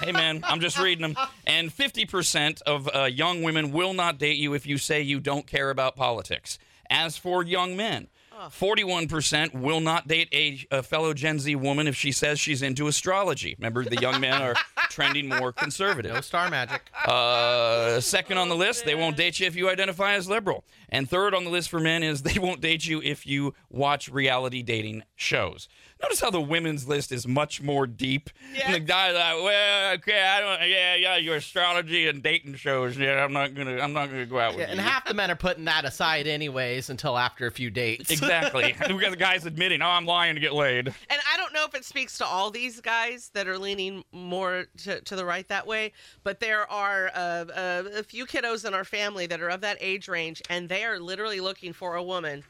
Hey, 0.01 0.11
man, 0.11 0.41
I'm 0.43 0.59
just 0.59 0.77
reading 0.83 1.01
them. 1.01 1.15
And 1.45 1.69
50% 1.75 2.61
of 2.63 2.89
uh, 2.93 3.03
young 3.03 3.43
women 3.43 3.71
will 3.71 3.93
not 3.93 4.17
date 4.17 4.37
you 4.37 4.53
if 4.55 4.65
you 4.65 4.77
say 4.79 5.01
you 5.01 5.19
don't 5.19 5.45
care 5.45 5.69
about 5.69 5.95
politics. 5.95 6.57
As 6.89 7.17
for 7.17 7.43
young 7.43 7.77
men, 7.77 8.07
41% 8.49 9.53
will 9.53 9.79
not 9.79 10.07
date 10.07 10.27
a, 10.33 10.65
a 10.79 10.83
fellow 10.83 11.13
Gen 11.13 11.37
Z 11.39 11.55
woman 11.55 11.87
if 11.87 11.95
she 11.95 12.11
says 12.11 12.39
she's 12.39 12.61
into 12.63 12.87
astrology. 12.87 13.55
Remember, 13.59 13.83
the 13.83 14.01
young 14.01 14.19
men 14.19 14.41
are 14.41 14.55
trending 14.89 15.29
more 15.29 15.51
conservative. 15.51 16.13
no 16.13 16.21
star 16.21 16.49
magic. 16.49 16.81
Uh, 17.05 17.99
second 17.99 18.37
on 18.39 18.49
the 18.49 18.55
list, 18.55 18.85
they 18.85 18.95
won't 18.95 19.15
date 19.15 19.39
you 19.39 19.45
if 19.47 19.55
you 19.55 19.69
identify 19.69 20.13
as 20.13 20.27
liberal. 20.27 20.63
And 20.89 21.07
third 21.09 21.33
on 21.35 21.43
the 21.43 21.49
list 21.51 21.69
for 21.69 21.79
men 21.79 22.01
is 22.03 22.23
they 22.23 22.39
won't 22.39 22.61
date 22.61 22.85
you 22.87 23.01
if 23.01 23.25
you 23.27 23.53
watch 23.69 24.09
reality 24.09 24.63
dating 24.63 25.03
shows. 25.15 25.69
Notice 26.01 26.19
how 26.19 26.31
the 26.31 26.41
women's 26.41 26.87
list 26.87 27.11
is 27.11 27.27
much 27.27 27.61
more 27.61 27.85
deep. 27.85 28.29
And 28.65 28.73
the 28.73 28.79
guy's 28.79 29.13
like, 29.13 29.43
well, 29.43 29.93
okay, 29.95 30.21
I 30.21 30.39
don't, 30.39 30.69
yeah, 30.69 30.95
yeah, 30.95 31.17
your 31.17 31.35
astrology 31.35 32.07
and 32.07 32.23
dating 32.23 32.55
shows. 32.55 32.97
Yeah, 32.97 33.23
I'm 33.23 33.33
not 33.33 33.53
gonna, 33.53 33.77
I'm 33.77 33.93
not 33.93 34.07
gonna 34.09 34.25
go 34.25 34.39
out 34.39 34.53
with 34.53 34.61
Yeah, 34.61 34.71
and 34.71 34.77
you. 34.77 34.85
half 34.85 35.05
the 35.05 35.13
men 35.13 35.29
are 35.29 35.35
putting 35.35 35.65
that 35.65 35.85
aside 35.85 36.27
anyways 36.27 36.89
until 36.89 37.17
after 37.17 37.45
a 37.45 37.51
few 37.51 37.69
dates. 37.69 38.09
exactly. 38.09 38.75
we 38.89 38.99
got 38.99 39.11
the 39.11 39.17
guys 39.17 39.45
admitting, 39.45 39.81
oh, 39.81 39.87
I'm 39.87 40.05
lying 40.05 40.35
to 40.35 40.41
get 40.41 40.53
laid. 40.53 40.87
And 40.87 41.21
I 41.31 41.37
don't 41.37 41.53
know 41.53 41.65
if 41.65 41.75
it 41.75 41.85
speaks 41.85 42.17
to 42.17 42.25
all 42.25 42.49
these 42.51 42.81
guys 42.81 43.29
that 43.33 43.47
are 43.47 43.57
leaning 43.57 44.03
more 44.11 44.65
to, 44.79 45.01
to 45.01 45.15
the 45.15 45.25
right 45.25 45.47
that 45.49 45.67
way, 45.67 45.93
but 46.23 46.39
there 46.39 46.69
are 46.71 47.11
uh, 47.13 47.45
uh, 47.45 47.83
a 47.97 48.03
few 48.03 48.25
kiddos 48.25 48.65
in 48.65 48.73
our 48.73 48.85
family 48.85 49.27
that 49.27 49.41
are 49.41 49.49
of 49.49 49.61
that 49.61 49.77
age 49.79 50.07
range, 50.07 50.41
and 50.49 50.67
they 50.67 50.83
are 50.83 50.99
literally 50.99 51.41
looking 51.41 51.73
for 51.73 51.95
a 51.95 52.03
woman 52.03 52.43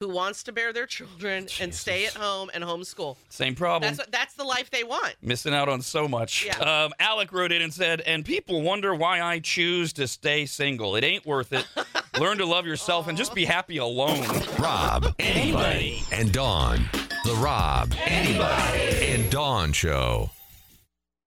who 0.00 0.08
wants 0.08 0.44
to 0.44 0.52
bear 0.52 0.72
their 0.72 0.86
children 0.86 1.48
and 1.60 1.74
stay 1.74 2.06
at 2.06 2.12
home 2.14 2.48
and 2.54 2.62
homeschool. 2.62 3.16
Same 3.30 3.56
problem. 3.56 3.82
That's 3.88 3.98
what, 3.98 4.12
that's 4.12 4.34
the 4.34 4.44
life 4.44 4.70
they 4.70 4.84
want. 4.84 5.16
missing 5.22 5.52
out 5.52 5.68
on 5.68 5.82
so 5.82 6.06
much. 6.06 6.44
Yeah. 6.46 6.56
Um, 6.58 6.92
Alec 7.00 7.32
wrote 7.32 7.50
in 7.50 7.62
and 7.62 7.74
said, 7.74 8.00
and 8.02 8.24
people 8.24 8.62
wonder 8.62 8.94
why 8.94 9.20
I 9.20 9.40
choose 9.40 9.92
to 9.94 10.06
stay 10.06 10.46
single. 10.46 10.94
It 10.94 11.02
ain't 11.02 11.26
worth 11.26 11.52
it. 11.52 11.66
Learn 12.20 12.38
to 12.38 12.46
love 12.46 12.64
yourself 12.64 13.08
and 13.08 13.18
just 13.18 13.34
be 13.34 13.44
happy 13.44 13.78
alone. 13.78 14.20
Rob, 14.60 15.04
Arnie, 15.18 16.04
and 16.12 16.32
Dawn. 16.32 16.84
The 17.24 17.34
Rob, 17.34 17.90
Arnie, 17.90 19.14
and 19.14 19.28
Dawn 19.30 19.72
Show. 19.72 20.30